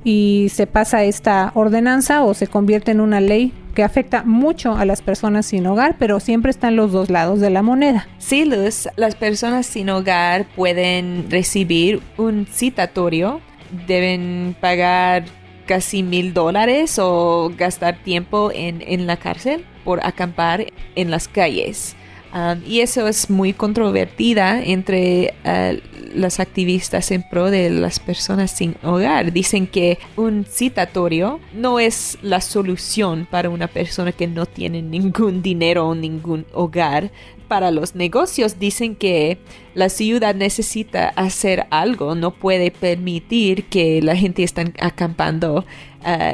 y 0.04 0.48
se 0.52 0.66
pasa 0.66 1.02
esta 1.02 1.50
ordenanza 1.54 2.24
o 2.24 2.34
se 2.34 2.46
convierte 2.46 2.90
en 2.92 3.00
una 3.00 3.20
ley 3.20 3.52
que 3.74 3.82
afecta 3.82 4.22
mucho 4.22 4.76
a 4.76 4.84
las 4.84 5.02
personas 5.02 5.46
sin 5.46 5.66
hogar, 5.66 5.96
pero 5.98 6.20
siempre 6.20 6.50
están 6.50 6.76
los 6.76 6.92
dos 6.92 7.10
lados 7.10 7.40
de 7.40 7.50
la 7.50 7.62
moneda. 7.62 8.06
Sí, 8.18 8.44
Luz, 8.44 8.88
las 8.96 9.16
personas 9.16 9.66
sin 9.66 9.90
hogar 9.90 10.46
pueden 10.54 11.26
recibir 11.30 12.00
un 12.16 12.46
citatorio, 12.46 13.40
deben 13.88 14.54
pagar 14.60 15.24
casi 15.66 16.02
mil 16.02 16.34
dólares 16.34 16.98
o 17.00 17.50
gastar 17.56 17.96
tiempo 17.96 18.50
en, 18.54 18.82
en 18.86 19.06
la 19.06 19.16
cárcel 19.16 19.64
por 19.84 20.04
acampar 20.06 20.66
en 20.94 21.10
las 21.10 21.26
calles. 21.26 21.96
Um, 22.34 22.60
y 22.66 22.80
eso 22.80 23.06
es 23.06 23.30
muy 23.30 23.52
controvertida 23.52 24.60
entre 24.60 25.34
uh, 25.44 25.78
las 26.18 26.40
activistas 26.40 27.12
en 27.12 27.22
pro 27.22 27.48
de 27.48 27.70
las 27.70 28.00
personas 28.00 28.50
sin 28.50 28.74
hogar. 28.82 29.32
Dicen 29.32 29.68
que 29.68 29.98
un 30.16 30.44
citatorio 30.44 31.38
no 31.54 31.78
es 31.78 32.18
la 32.22 32.40
solución 32.40 33.28
para 33.30 33.50
una 33.50 33.68
persona 33.68 34.10
que 34.10 34.26
no 34.26 34.46
tiene 34.46 34.82
ningún 34.82 35.42
dinero 35.42 35.86
o 35.86 35.94
ningún 35.94 36.44
hogar. 36.52 37.12
Para 37.46 37.70
los 37.70 37.94
negocios 37.94 38.58
dicen 38.58 38.96
que 38.96 39.38
la 39.74 39.88
ciudad 39.88 40.34
necesita 40.34 41.10
hacer 41.10 41.66
algo, 41.70 42.16
no 42.16 42.32
puede 42.32 42.72
permitir 42.72 43.66
que 43.66 44.02
la 44.02 44.16
gente 44.16 44.42
esté 44.42 44.72
acampando 44.80 45.58
uh, 45.58 45.64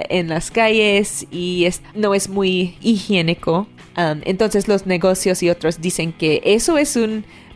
en 0.09 0.31
las 0.31 0.51
calles 0.51 1.27
y 1.31 1.69
no 1.95 2.15
es 2.15 2.31
muy 2.31 2.79
higiénico 2.81 3.67
Um, 3.97 4.21
entonces 4.25 4.69
los 4.69 4.87
negocios 4.87 5.43
y 5.43 5.51
otros 5.51 5.81
dicen 5.81 6.13
que 6.13 6.41
eso 6.45 6.79
es 6.79 6.99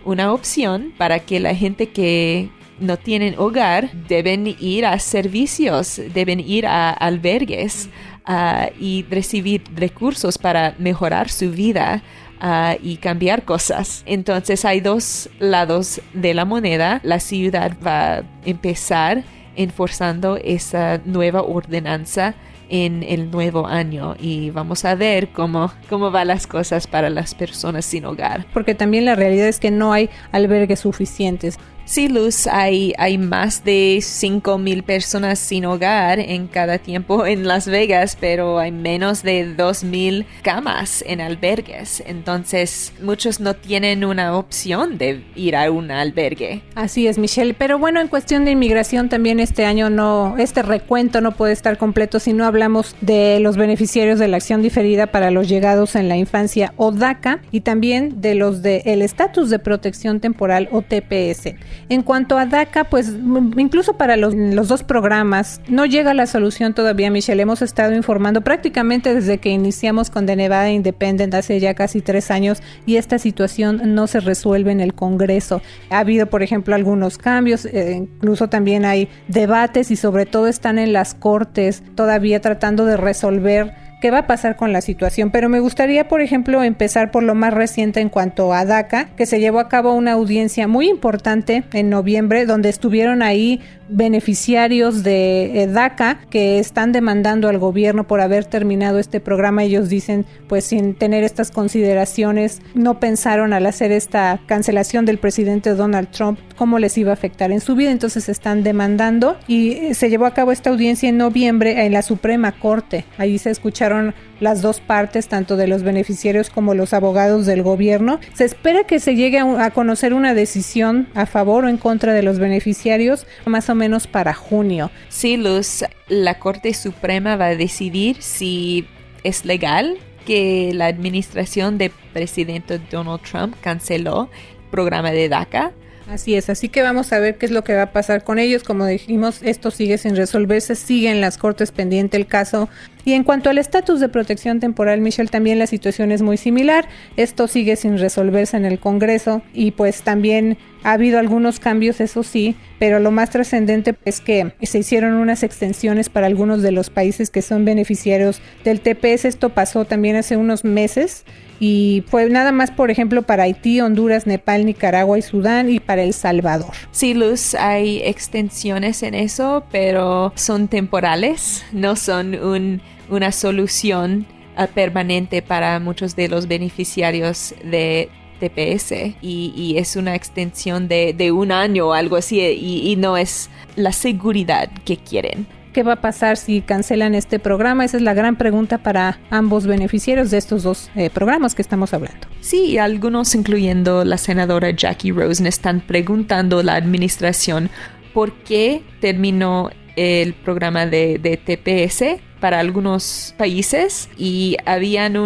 una 0.05 0.33
opción 0.33 0.93
para 0.99 1.21
que 1.21 1.39
la 1.41 1.55
gente 1.55 1.91
que 1.91 2.51
no 2.81 2.97
tienen 2.97 3.39
hogar 3.39 3.93
deben 4.09 4.47
ir 4.59 4.85
a 4.85 4.99
servicios, 4.99 6.01
deben 6.13 6.41
ir 6.41 6.67
a 6.67 6.91
albergues 6.91 7.89
uh, 8.29 8.67
y 8.81 9.05
recibir 9.09 9.63
recursos 9.75 10.39
para 10.39 10.75
mejorar 10.79 11.29
su 11.31 11.51
vida. 11.51 12.03
Uh, 12.43 12.77
y 12.83 12.99
cambiar 12.99 13.45
cosas. 13.45 14.03
Entonces 14.05 14.67
hay 14.67 14.81
dos 14.81 15.31
lados 15.39 16.03
de 16.13 16.35
la 16.35 16.45
moneda. 16.45 17.01
La 17.03 17.19
ciudad 17.19 17.75
va 17.87 18.17
a 18.17 18.23
empezar 18.45 19.25
enforzando 19.57 20.37
esa 20.37 21.01
nueva 21.07 21.43
ordenanza 21.43 22.35
en 22.69 23.03
el 23.03 23.31
nuevo 23.31 23.67
año 23.67 24.17
y 24.19 24.51
vamos 24.51 24.85
a 24.85 24.95
ver 24.95 25.29
cómo, 25.29 25.73
cómo 25.89 26.11
van 26.11 26.29
las 26.29 26.47
cosas 26.47 26.87
para 26.87 27.11
las 27.11 27.35
personas 27.35 27.85
sin 27.85 28.05
hogar. 28.05 28.47
Porque 28.53 28.75
también 28.75 29.05
la 29.05 29.15
realidad 29.15 29.49
es 29.49 29.61
que 29.61 29.71
no 29.71 29.93
hay 29.93 30.11
albergues 30.33 30.81
suficientes. 30.81 31.59
Sí, 31.87 32.09
Luz, 32.09 32.47
hay, 32.47 32.95
hay 32.97 33.19
más 33.19 33.63
de 33.63 33.99
5 34.01 34.57
mil 34.57 34.83
personas 34.85 35.39
sin 35.39 35.67
hogar 35.67 36.19
en 36.19 36.47
cada 36.47 36.79
tiempo 36.79 37.27
en 37.27 37.47
Las 37.47 37.69
Vegas, 37.69 38.17
pero 38.19 38.59
hay 38.59 38.73
menos 38.73 39.23
de 39.23 39.53
2 39.55 39.85
mil 39.85 40.25
camas 40.43 41.05
en 41.07 41.21
albergues. 41.21 42.03
Entonces, 42.07 42.95
muchos 43.03 43.39
no 43.39 43.53
tienen 43.53 44.03
una 44.03 44.35
opción 44.35 44.97
de 44.97 45.25
ir 45.37 45.57
a 45.57 45.71
un 45.71 45.91
albergue. 45.91 46.63
Así 46.75 47.07
es, 47.07 47.19
Michelle. 47.19 47.53
Pero 47.53 47.79
bueno, 47.79 48.01
en 48.01 48.09
cuestión 48.09 48.47
de 48.47 48.53
inmigración 48.53 49.11
también 49.11 49.39
este 49.39 49.67
año 49.67 49.91
no, 49.91 50.37
este 50.39 50.63
recuento 50.63 51.21
no 51.21 51.33
puede 51.33 51.53
estar 51.53 51.77
completo 51.77 52.19
si 52.19 52.33
no 52.33 52.47
hablamos 52.47 52.97
de 53.03 53.41
los 53.41 53.59
beneficiarios 53.59 54.19
de 54.19 54.29
la 54.29 54.39
acción 54.39 54.63
diferida 54.63 55.09
para 55.09 55.31
los 55.31 55.51
llegados 55.51 55.97
en 55.97 56.09
la 56.09 56.17
infancia 56.17 56.73
o 56.77 56.93
DACA 56.93 57.43
y 57.53 57.61
también 57.61 58.23
de 58.23 58.35
los 58.35 58.63
de 58.63 58.83
el 58.87 59.03
estatus 59.03 59.51
de 59.51 59.59
protección 59.59 60.21
temporal 60.21 60.71
o 60.73 60.81
TPS. 60.81 61.55
En 61.89 62.03
cuanto 62.03 62.39
a 62.39 62.47
DACA, 62.47 62.85
pues 62.85 63.13
incluso 63.57 63.95
para 63.95 64.17
los, 64.17 64.35
dos 64.69 64.83
programas 64.83 65.61
no 65.69 65.87
llega 65.87 66.15
la 66.15 66.27
solución 66.27 66.75
todavía, 66.75 67.11
Michelle. 67.11 67.43
Hemos 67.43 67.63
estado 67.63 67.95
informando 67.95 68.41
prácticamente 68.41 69.15
desde 69.15 69.39
que 69.39 69.51
iniciamos 69.51 70.11
con 70.11 70.27
The 70.27 70.37
Nevada 70.37 70.71
Independent 70.71 71.35
hace 71.35 71.61
ya 71.61 71.75
casi 71.75 72.01
tres 72.01 72.31
años 72.31 72.63
y 72.87 72.97
esta 72.97 73.19
situación 73.19 73.95
no 73.95 74.07
se 74.07 74.21
resuelve 74.21 74.73
en 74.73 74.81
el 74.81 74.95
Congreso. 74.95 75.63
Ha 75.91 75.99
habido, 75.99 76.27
por 76.27 76.43
ejemplo, 76.43 76.75
algunos 76.75 77.19
cambios, 77.19 77.67
eh, 77.67 77.93
incluso 77.97 78.49
también 78.49 78.85
hay 78.85 79.09
debates 79.29 79.91
y 79.91 79.97
sobre 79.97 80.27
todo 80.27 80.47
están 80.47 80.79
en 80.79 80.93
las 80.93 81.15
cortes 81.15 81.83
todavía 81.95 82.41
tratando 82.41 82.87
de 82.87 82.97
resolver 82.97 83.84
qué 84.05 84.11
va 84.11 84.19
a 84.19 84.27
pasar 84.27 84.57
con 84.57 84.71
la 84.75 84.83
situación, 84.83 85.31
pero 85.31 85.49
me 85.49 85.61
gustaría, 85.61 86.09
por 86.09 86.21
ejemplo, 86.21 86.63
empezar 86.63 87.11
por 87.11 87.23
lo 87.23 87.35
más 87.35 87.55
reciente 87.55 88.01
en 88.01 88.11
cuanto 88.11 88.53
a 88.53 88.67
DACA, 88.67 89.09
que 89.17 89.25
se 89.25 89.41
llevó 89.41 89.61
a 89.61 89.71
cabo 89.71 89.95
una 89.95 90.13
audiencia 90.13 90.69
muy 90.69 90.91
importante 90.91 91.65
en 91.73 91.89
noviembre, 91.89 92.45
donde 92.45 92.69
estuvieron 92.69 93.23
ahí 93.23 93.63
beneficiarios 93.95 95.03
de 95.03 95.69
DACA 95.73 96.21
que 96.31 96.59
están 96.59 96.93
demandando 96.93 97.49
al 97.49 97.59
gobierno 97.59 98.07
por 98.07 98.21
haber 98.21 98.45
terminado 98.45 98.99
este 98.99 99.21
programa. 99.21 99.65
Ellos 99.65 99.89
dicen, 99.89 100.27
pues 100.49 100.65
sin 100.65 100.95
tener 100.95 101.25
estas 101.25 101.51
consideraciones, 101.51 102.61
no 102.75 103.01
pensaron 103.01 103.53
al 103.53 103.67
hacer 103.67 103.93
esta 103.93 104.41
cancelación 104.47 105.05
del 105.05 105.19
presidente 105.19 105.75
Donald 105.75 106.11
Trump 106.11 106.39
cómo 106.57 106.79
les 106.79 106.97
iba 106.99 107.11
a 107.11 107.15
afectar 107.15 107.53
en 107.53 107.61
su 107.61 107.75
vida. 107.75 107.91
Entonces 107.91 108.29
están 108.29 108.63
demandando 108.63 109.37
y 109.47 109.73
eh, 109.73 109.95
se 109.95 110.11
llevó 110.11 110.27
a 110.27 110.35
cabo 110.35 110.53
esta 110.53 110.71
audiencia 110.71 111.09
en 111.09 111.17
noviembre 111.17 111.85
en 111.85 111.93
la 111.93 112.03
Suprema 112.03 112.53
Corte. 112.53 113.05
Ahí 113.19 113.39
se 113.39 113.51
escucharon 113.51 114.15
las 114.41 114.63
dos 114.63 114.81
partes, 114.81 115.29
tanto 115.29 115.57
de 115.57 115.67
los 115.67 115.83
beneficiarios 115.83 116.51
como 116.51 116.75
los 116.75 116.93
abogados 116.93 117.47
del 117.47 117.63
gobierno. 117.63 118.21
Se 118.35 118.45
espera 118.45 118.85
que 118.85 119.01
se 119.01 119.15
llegue 119.15 119.39
a, 119.39 119.71
conocer 119.71 120.15
una 120.15 120.35
decisión 120.35 121.09
a 121.15 121.27
favor 121.27 121.65
o 121.65 121.69
en 121.69 121.79
contra 121.79 122.13
de 122.13 122.23
los 122.23 122.39
beneficiarios 122.39 123.27
más 123.47 123.69
o 123.71 123.75
menos 123.75 123.84
para 124.11 124.35
junio. 124.35 124.91
Sí, 125.09 125.37
Luz, 125.37 125.85
la 126.09 126.39
Corte 126.39 126.75
Suprema 126.75 127.37
va 127.37 127.47
a 127.47 127.57
decidir 127.57 128.23
si 128.23 128.87
es 129.23 129.45
legal 129.45 129.97
que 130.27 130.73
la 130.75 130.87
administración 130.87 131.79
del 131.79 131.93
presidente 132.13 132.81
Donald 132.91 133.23
Trump 133.23 133.55
canceló 133.61 134.31
el 134.65 134.71
programa 134.71 135.11
de 135.13 135.29
DACA 135.29 135.73
Así 136.09 136.35
es, 136.35 136.51
así 136.51 136.69
que 136.69 136.83
vamos 136.83 137.13
a 137.13 137.19
ver 137.19 137.39
qué 137.39 137.47
es 137.47 137.53
lo 137.53 137.65
que 137.65 137.75
va 137.75 137.83
a 137.83 137.93
pasar 137.93 138.25
con 138.25 138.39
ellos. 138.39 138.63
Como 138.63 138.85
dijimos, 138.85 139.41
esto 139.43 139.71
sigue 139.71 139.97
sin 139.97 140.17
resolverse, 140.17 140.75
sigue 140.75 141.11
en 141.11 141.21
las 141.21 141.39
cortes 141.39 141.73
pendiente 141.73 142.17
el 142.19 142.27
caso. 142.27 142.69
Y 143.05 143.13
en 143.13 143.25
cuanto 143.25 143.51
al 143.51 143.59
estatus 143.59 144.01
de 144.01 144.09
protección 144.09 144.61
temporal, 144.61 145.01
Michelle, 145.01 145.29
también 145.29 145.59
la 145.59 145.67
situación 145.67 146.13
es 146.13 146.23
muy 146.23 146.37
similar. 146.37 146.89
Esto 147.17 147.49
sigue 147.49 147.77
sin 147.77 147.99
resolverse 147.99 148.57
en 148.57 148.65
el 148.65 148.79
Congreso 148.79 149.43
y 149.53 149.73
pues 149.73 150.03
también 150.03 150.57
ha 150.85 150.93
habido 150.93 151.19
algunos 151.19 151.61
cambios, 151.61 152.01
eso 152.01 152.23
sí, 152.23 152.57
pero 152.79 153.01
lo 153.01 153.11
más 153.11 153.31
trascendente 153.31 153.95
es 154.05 154.21
que 154.21 154.53
se 154.63 154.79
hicieron 154.79 155.15
unas 155.15 155.43
extensiones 155.43 156.11
para 156.11 156.27
algunos 156.27 156.61
de 156.61 156.73
los 156.73 156.91
países 156.91 157.31
que 157.31 157.41
son 157.41 157.65
beneficiarios 157.65 158.43
del 158.65 158.81
TPS. 158.81 159.25
Esto 159.25 159.49
pasó 159.49 159.87
también 159.87 160.17
hace 160.17 160.37
unos 160.37 160.65
meses 160.65 161.25
y 161.59 162.05
fue 162.09 162.29
nada 162.29 162.53
más, 162.53 162.71
por 162.71 162.91
ejemplo, 162.91 163.23
para 163.23 163.45
Haití, 163.45 163.81
Honduras, 163.81 164.27
Nepal, 164.27 164.67
Nicaragua 164.67 165.19
y 165.19 165.23
Sudán 165.23 165.71
y 165.71 165.81
para 165.81 166.03
El 166.03 166.13
Salvador. 166.13 166.73
Sí, 166.91 167.15
Luz, 167.15 167.55
hay 167.55 168.03
extensiones 168.05 169.03
en 169.03 169.15
eso, 169.15 169.65
pero 169.73 170.33
son 170.37 170.69
temporales, 170.69 171.65
no 171.73 171.97
son 171.97 172.83
una 173.09 173.33
solución 173.33 174.27
ah, 174.57 174.67
permanente 174.67 175.43
para 175.43 175.79
muchos 175.81 176.17
de 176.17 176.29
los 176.29 176.49
beneficiarios 176.49 177.55
de 177.65 178.09
TPS 178.41 179.15
y, 179.23 179.75
es 179.79 179.97
una 179.97 180.15
extensión 180.15 180.89
de, 180.89 181.33
un 181.33 181.53
año 181.53 181.89
o 181.89 181.93
algo 181.93 182.17
así 182.17 182.41
y 182.41 182.97
no 182.97 183.17
es 183.17 183.51
la 183.77 183.93
seguridad 183.93 184.71
que 184.85 184.97
quieren. 184.97 185.47
¿Qué 185.75 185.83
va 185.83 185.95
a 185.95 186.01
pasar 186.01 186.37
si 186.37 186.61
cancelan 186.61 187.17
este 187.17 187.41
programa? 187.41 187.85
Esa 187.85 187.97
es 187.97 188.03
la 188.05 188.15
gran 188.15 188.37
pregunta 188.37 188.79
para 188.79 189.19
ambos 189.29 189.67
beneficiarios 189.67 190.31
de 190.31 190.39
estos 190.39 190.63
dos 190.63 190.89
eh, 190.95 191.11
programas 191.11 191.57
que 191.57 191.63
estamos 191.63 191.93
hablando. 191.93 192.29
Sí, 192.41 192.79
algunos, 192.79 193.35
incluyendo 193.35 194.05
la 194.05 194.17
senadora 194.17 194.71
Jackie 194.71 195.11
Rosen, 195.11 195.47
están 195.47 195.81
preguntando 195.81 196.61
a 196.61 196.63
la 196.63 196.77
administración 196.77 197.71
por 198.13 198.33
qué 198.45 198.85
terminó 199.01 199.71
el 199.97 200.35
programa 200.35 200.87
de, 200.87 201.19
TPS 201.45 202.23
para 202.45 202.61
algunos 202.61 203.35
países 203.39 204.11
y 204.19 204.59
habían 204.67 205.17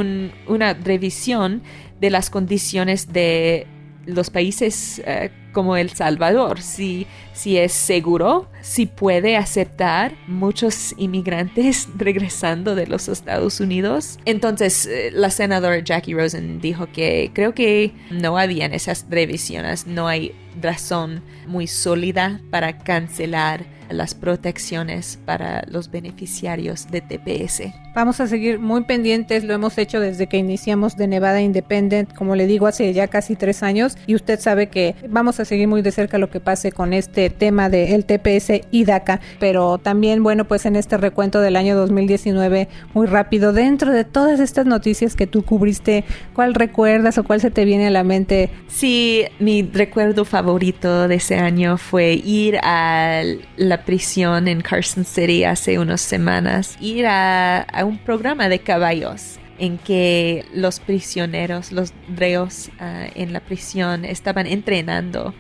una 0.47 0.75
revisión 0.75 1.65
de 2.01 2.11
las 2.11 2.31
condiciones 2.31 3.13
de 3.13 3.67
los 4.07 4.31
países 4.31 5.03
eh, 5.05 5.33
como 5.53 5.77
El 5.77 5.91
Salvador, 5.91 6.63
si, 6.63 7.09
si 7.33 7.57
es 7.57 7.73
seguro, 7.73 8.49
si 8.61 8.87
puede 8.87 9.37
aceptar 9.37 10.15
muchos 10.29 10.95
inmigrantes 10.97 11.89
regresando 11.97 12.77
de 12.77 12.87
los 12.87 13.09
Estados 13.09 13.59
Unidos. 13.59 14.21
Entonces, 14.25 14.87
eh, 14.87 15.11
la 15.13 15.31
senadora 15.31 15.81
Jackie 15.81 16.15
Rosen 16.15 16.61
dijo 16.61 16.87
que 16.93 17.33
creo 17.35 17.53
que 17.53 17.95
no 18.13 18.39
habían 18.39 18.73
esas 18.75 19.07
revisiones, 19.11 19.89
no 19.89 20.07
hay 20.07 20.37
razón 20.63 21.25
muy 21.49 21.67
sólida 21.67 22.41
para 22.53 22.79
cancelar 22.79 23.67
las 23.91 24.15
protecciones 24.15 25.19
para 25.25 25.65
los 25.69 25.91
beneficiarios 25.91 26.91
de 26.91 27.01
TPS. 27.01 27.73
Vamos 27.95 28.21
a 28.21 28.27
seguir 28.27 28.59
muy 28.59 28.85
pendientes, 28.85 29.45
lo 29.45 29.55
hemos 29.55 29.77
hecho 29.79 29.99
desde 29.99 30.29
que 30.29 30.37
iniciamos 30.37 30.97
de 30.97 31.09
Nevada 31.09 31.41
Independent, 31.41 32.15
como 32.15 32.37
le 32.37 32.47
digo, 32.47 32.67
hace 32.67 32.93
ya 32.93 33.09
casi 33.09 33.35
tres 33.35 33.63
años, 33.63 33.97
y 34.07 34.15
usted 34.15 34.39
sabe 34.39 34.69
que 34.69 34.95
vamos 35.09 35.41
a 35.41 35.45
seguir 35.45 35.67
muy 35.67 35.83
de 35.83 35.91
cerca 35.91 36.19
lo 36.19 36.31
que 36.31 36.41
pase 36.41 36.71
con 36.71 36.93
este 36.93 37.31
tema 37.31 37.69
del 37.69 38.05
TPS 38.05 38.61
y 38.71 38.85
DACA, 38.85 39.21
pero 39.41 39.79
también, 39.79 40.23
bueno, 40.23 40.47
pues 40.47 40.67
en 40.67 40.77
este 40.77 40.97
recuento 40.97 41.41
del 41.41 41.57
año 41.57 41.77
2019, 41.77 42.69
muy 42.95 43.07
rápido, 43.07 43.53
dentro 43.53 43.93
de 43.93 44.05
todas 44.05 44.39
estas 44.39 44.67
noticias 44.67 45.17
que 45.17 45.27
tú 45.27 45.45
cubriste, 45.45 46.05
¿cuál 46.35 46.55
recuerdas 46.55 47.19
o 47.19 47.25
cuál 47.25 47.41
se 47.41 47.51
te 47.51 47.65
viene 47.65 47.89
a 47.89 47.91
la 47.91 48.05
mente? 48.05 48.51
Sí, 48.69 49.25
mi 49.41 49.63
recuerdo 49.63 50.25
favorito 50.25 51.09
de 51.09 51.17
ese 51.17 51.37
año 51.37 51.79
fue 51.79 52.13
ir 52.13 52.59
a 52.63 53.23
la 53.57 53.78
prisión 53.85 54.49
en 54.49 54.61
Carson 54.61 55.05
City 55.05 55.45
hace 55.45 55.79
unas 55.79 56.01
semanas, 56.01 56.77
ir 56.81 57.07
a, 57.07 57.67
un 57.85 57.99
programa 57.99 58.49
de 58.49 58.59
caballos 58.59 59.39
en 59.59 59.79
que 59.79 60.45
los 60.55 60.81
prisioneros, 60.81 61.73
los 61.73 61.93
reos 62.15 62.71
ah, 62.79 63.07
en 63.15 63.33
la 63.33 63.41
prisión 63.41 64.05
estaban 64.05 64.47
entrenando 64.47 65.35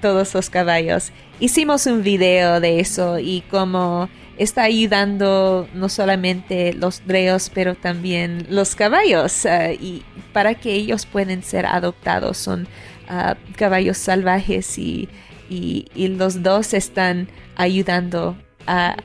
todos 0.00 0.34
los 0.34 0.50
caballos. 0.50 1.12
Hicimos 1.40 1.86
un 1.86 2.02
video 2.02 2.60
de 2.60 2.80
eso 2.80 3.18
y 3.18 3.42
cómo 3.50 4.08
está 4.36 4.64
ayudando 4.64 5.68
no 5.74 5.88
solamente 5.88 6.72
los 6.74 7.02
reos, 7.06 7.50
pero 7.52 7.74
también 7.74 8.46
los 8.50 8.74
caballos 8.74 9.46
ah, 9.46 9.72
y 9.72 10.02
para 10.32 10.54
que 10.54 10.72
ellos 10.72 11.06
puedan 11.06 11.42
ser 11.42 11.66
adoptados. 11.66 12.36
Son 12.36 12.68
ah, 13.08 13.36
caballos 13.56 13.98
salvajes 13.98 14.78
y 14.78 15.08
y, 15.54 16.08
los 16.08 16.42
dos 16.42 16.74
están 16.74 17.28
ayudando 17.56 18.36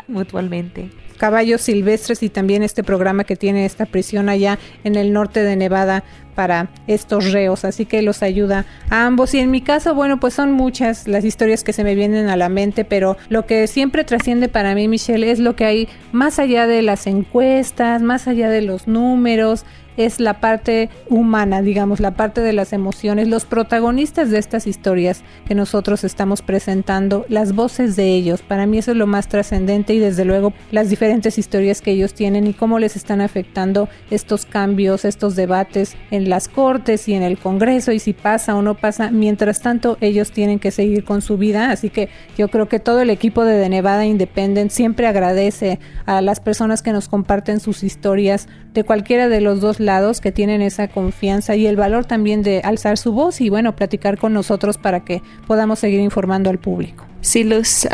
mutuamente. 0.08 0.90
Caballos 1.18 1.62
silvestres 1.62 2.24
y 2.24 2.30
también 2.30 2.64
este 2.64 2.82
programa 2.82 3.26
que 3.26 3.36
tiene 3.36 3.66
esta 3.66 3.86
prisión 3.86 4.30
allá 4.30 4.58
en 4.86 4.96
el 4.96 5.12
norte 5.12 5.44
de 5.44 5.58
Nevada 5.58 6.06
para 6.34 6.70
estos 6.88 7.34
reos, 7.34 7.66
así 7.66 7.86
que 7.86 8.02
los 8.02 8.24
ayuda 8.24 8.66
a 8.90 9.06
ambos. 9.06 9.34
Y 9.34 9.40
en 9.40 9.52
mi 9.52 9.60
caso, 9.60 9.94
bueno, 9.94 10.22
pues 10.22 10.34
son 10.34 10.54
muchas 10.54 11.10
las 11.10 11.26
historias 11.26 11.66
que 11.66 11.74
se 11.74 11.84
me 11.84 11.96
vienen 11.96 12.30
a 12.30 12.38
la 12.38 12.48
mente, 12.48 12.86
pero 12.86 13.18
lo 13.28 13.46
que 13.46 13.68
siempre 13.68 14.06
trasciende 14.06 14.48
para 14.48 14.74
mí, 14.76 14.88
Michelle, 14.88 15.30
es 15.30 15.40
lo 15.40 15.58
que 15.58 15.66
hay 15.66 15.90
más 16.14 16.40
allá 16.40 16.68
de 16.68 16.82
las 16.82 17.06
encuestas, 17.08 18.02
más 18.02 18.30
allá 18.30 18.50
de 18.50 18.62
los 18.62 18.88
números, 18.88 19.66
es 20.00 20.22
la 20.22 20.40
parte 20.40 20.90
humana, 21.10 21.62
digamos, 21.62 22.00
la 22.00 22.12
parte 22.12 22.40
de 22.40 22.54
las 22.54 22.72
emociones, 22.72 23.28
los 23.28 23.44
protagonistas 23.44 24.32
de 24.32 24.40
estas 24.40 24.66
historias 24.66 25.24
que 25.46 25.56
nosotros 25.56 26.06
estamos 26.06 26.42
presentando, 26.42 27.26
las 27.28 27.54
voces 27.54 27.98
de 27.98 28.14
ellos. 28.14 28.42
Para 28.42 28.66
mí 28.66 28.78
eso 28.78 28.92
es 28.92 28.98
lo 28.98 29.08
más 29.08 29.28
trascendente 29.28 29.94
y 29.94 30.00
desde 30.00 30.24
luego 30.24 30.54
las 30.72 30.90
diferentes 30.90 31.38
historias 31.38 31.82
que 31.82 31.92
ellos 31.92 32.14
tienen 32.14 32.48
y 32.48 32.54
cómo 32.54 32.80
les 32.80 32.96
están 32.96 33.20
afectando 33.20 33.90
estos 34.10 34.46
cambios, 34.46 35.04
estos 35.04 35.36
debates 35.36 35.98
en 36.12 36.30
las 36.30 36.48
cortes 36.48 37.10
y 37.10 37.14
en 37.14 37.24
el 37.24 37.38
Congreso 37.38 37.92
y 37.92 38.00
si 38.00 38.14
pasa 38.14 38.56
o 38.56 38.62
no 38.62 38.76
pasa. 38.76 39.12
Mientras 39.12 39.62
tanto, 39.62 39.98
ellos 40.00 40.32
tienen 40.32 40.60
que 40.60 40.72
seguir 40.72 41.04
con 41.04 41.22
su 41.22 41.38
vida. 41.38 41.72
Así 41.72 41.90
que 41.90 42.08
yo 42.38 42.48
creo 42.48 42.70
que 42.70 42.80
todo 42.80 43.02
el 43.02 43.10
equipo 43.10 43.44
de 43.44 43.68
Nevada 43.68 44.06
Independent 44.06 44.72
siempre 44.72 45.08
agradece 45.08 45.78
a 46.06 46.22
las 46.22 46.40
personas 46.40 46.82
que 46.82 46.94
nos 46.94 47.10
comparten 47.10 47.60
sus 47.60 47.84
historias 47.84 48.48
de 48.74 48.86
cualquiera 48.86 49.28
de 49.28 49.42
los 49.42 49.60
dos 49.60 49.82
lados 49.82 49.89
que 50.22 50.32
tienen 50.32 50.62
esa 50.62 50.88
confianza 50.88 51.56
y 51.56 51.66
el 51.66 51.76
valor 51.76 52.06
también 52.06 52.44
de 52.44 52.62
alzar 52.64 52.98
su 52.98 53.12
voz 53.12 53.42
y 53.42 53.50
bueno, 53.50 53.76
platicar 53.76 54.18
con 54.18 54.34
nosotros 54.34 54.78
para 54.78 55.04
que 55.04 55.24
podamos 55.48 55.80
seguir 55.80 56.00
informando 56.00 56.52
al 56.52 56.60
público. 56.60 57.06
Sí, 57.22 57.44
Luz, 57.44 57.88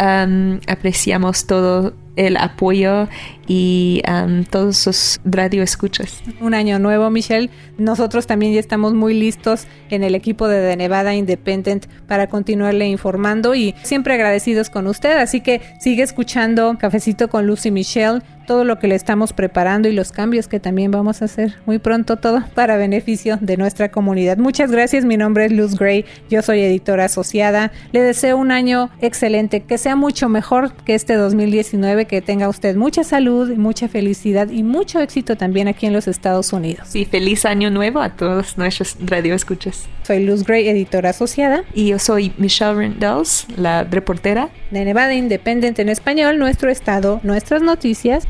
apreciamos 0.67 1.47
todo 1.47 1.93
el 2.15 2.37
apoyo 2.37 3.09
y 3.47 4.01
todos 4.49 4.77
sus 4.77 5.19
radioescuchas. 5.25 6.21
Un 6.41 6.53
año 6.53 6.79
nuevo, 6.79 7.09
Michelle. 7.09 7.49
Nosotros 7.77 8.27
también 8.27 8.53
ya 8.53 8.59
estamos 8.59 8.93
muy 8.93 9.13
listos 9.13 9.67
en 9.89 10.03
el 10.03 10.15
equipo 10.15 10.47
de 10.47 10.69
The 10.69 10.77
Nevada 10.77 11.15
Independent 11.15 11.87
para 12.07 12.27
continuarle 12.27 12.87
informando 12.87 13.55
y 13.55 13.73
siempre 13.83 14.13
agradecidos 14.13 14.69
con 14.69 14.87
usted. 14.87 15.17
Así 15.17 15.41
que 15.41 15.61
sigue 15.79 16.03
escuchando 16.03 16.77
Cafecito 16.77 17.27
con 17.27 17.47
Lucy 17.47 17.71
Michelle 17.71 18.21
todo 18.45 18.63
lo 18.63 18.79
que 18.79 18.87
le 18.87 18.95
estamos 18.95 19.33
preparando 19.33 19.87
y 19.87 19.93
los 19.93 20.11
cambios 20.11 20.47
que 20.47 20.59
también 20.59 20.91
vamos 20.91 21.21
a 21.21 21.25
hacer 21.25 21.55
muy 21.65 21.79
pronto, 21.79 22.17
todo 22.17 22.43
para 22.53 22.77
beneficio 22.77 23.37
de 23.41 23.57
nuestra 23.57 23.89
comunidad. 23.89 24.37
Muchas 24.37 24.71
gracias, 24.71 25.05
mi 25.05 25.17
nombre 25.17 25.45
es 25.45 25.51
Luz 25.51 25.77
Gray, 25.77 26.05
yo 26.29 26.41
soy 26.41 26.61
editora 26.61 27.05
asociada. 27.05 27.71
Le 27.91 28.01
deseo 28.01 28.37
un 28.37 28.51
año 28.51 28.89
excelente, 29.01 29.61
que 29.61 29.77
sea 29.77 29.95
mucho 29.95 30.29
mejor 30.29 30.73
que 30.73 30.95
este 30.95 31.15
2019, 31.15 32.05
que 32.05 32.21
tenga 32.21 32.49
usted 32.49 32.75
mucha 32.75 33.03
salud, 33.03 33.55
mucha 33.57 33.87
felicidad 33.87 34.49
y 34.49 34.63
mucho 34.63 34.99
éxito 34.99 35.35
también 35.35 35.67
aquí 35.67 35.85
en 35.85 35.93
los 35.93 36.07
Estados 36.07 36.53
Unidos. 36.53 36.87
Sí, 36.89 37.05
feliz 37.05 37.45
año 37.45 37.69
nuevo 37.69 37.99
a 37.99 38.09
todos 38.09 38.57
nuestros 38.57 38.97
radioescuchas. 38.99 39.87
Soy 40.03 40.23
Luz 40.23 40.43
Gray, 40.43 40.67
editora 40.67 41.09
asociada. 41.09 41.63
Y 41.73 41.87
yo 41.87 41.99
soy 41.99 42.31
Michelle 42.37 42.75
Rendells, 42.75 43.47
la 43.57 43.83
reportera 43.83 44.49
de 44.69 44.85
Nevada 44.85 45.13
Independent 45.15 45.79
en 45.79 45.89
español, 45.89 46.37
nuestro 46.37 46.69
estado, 46.69 47.19
nuestras 47.23 47.61
noticias, 47.63 48.25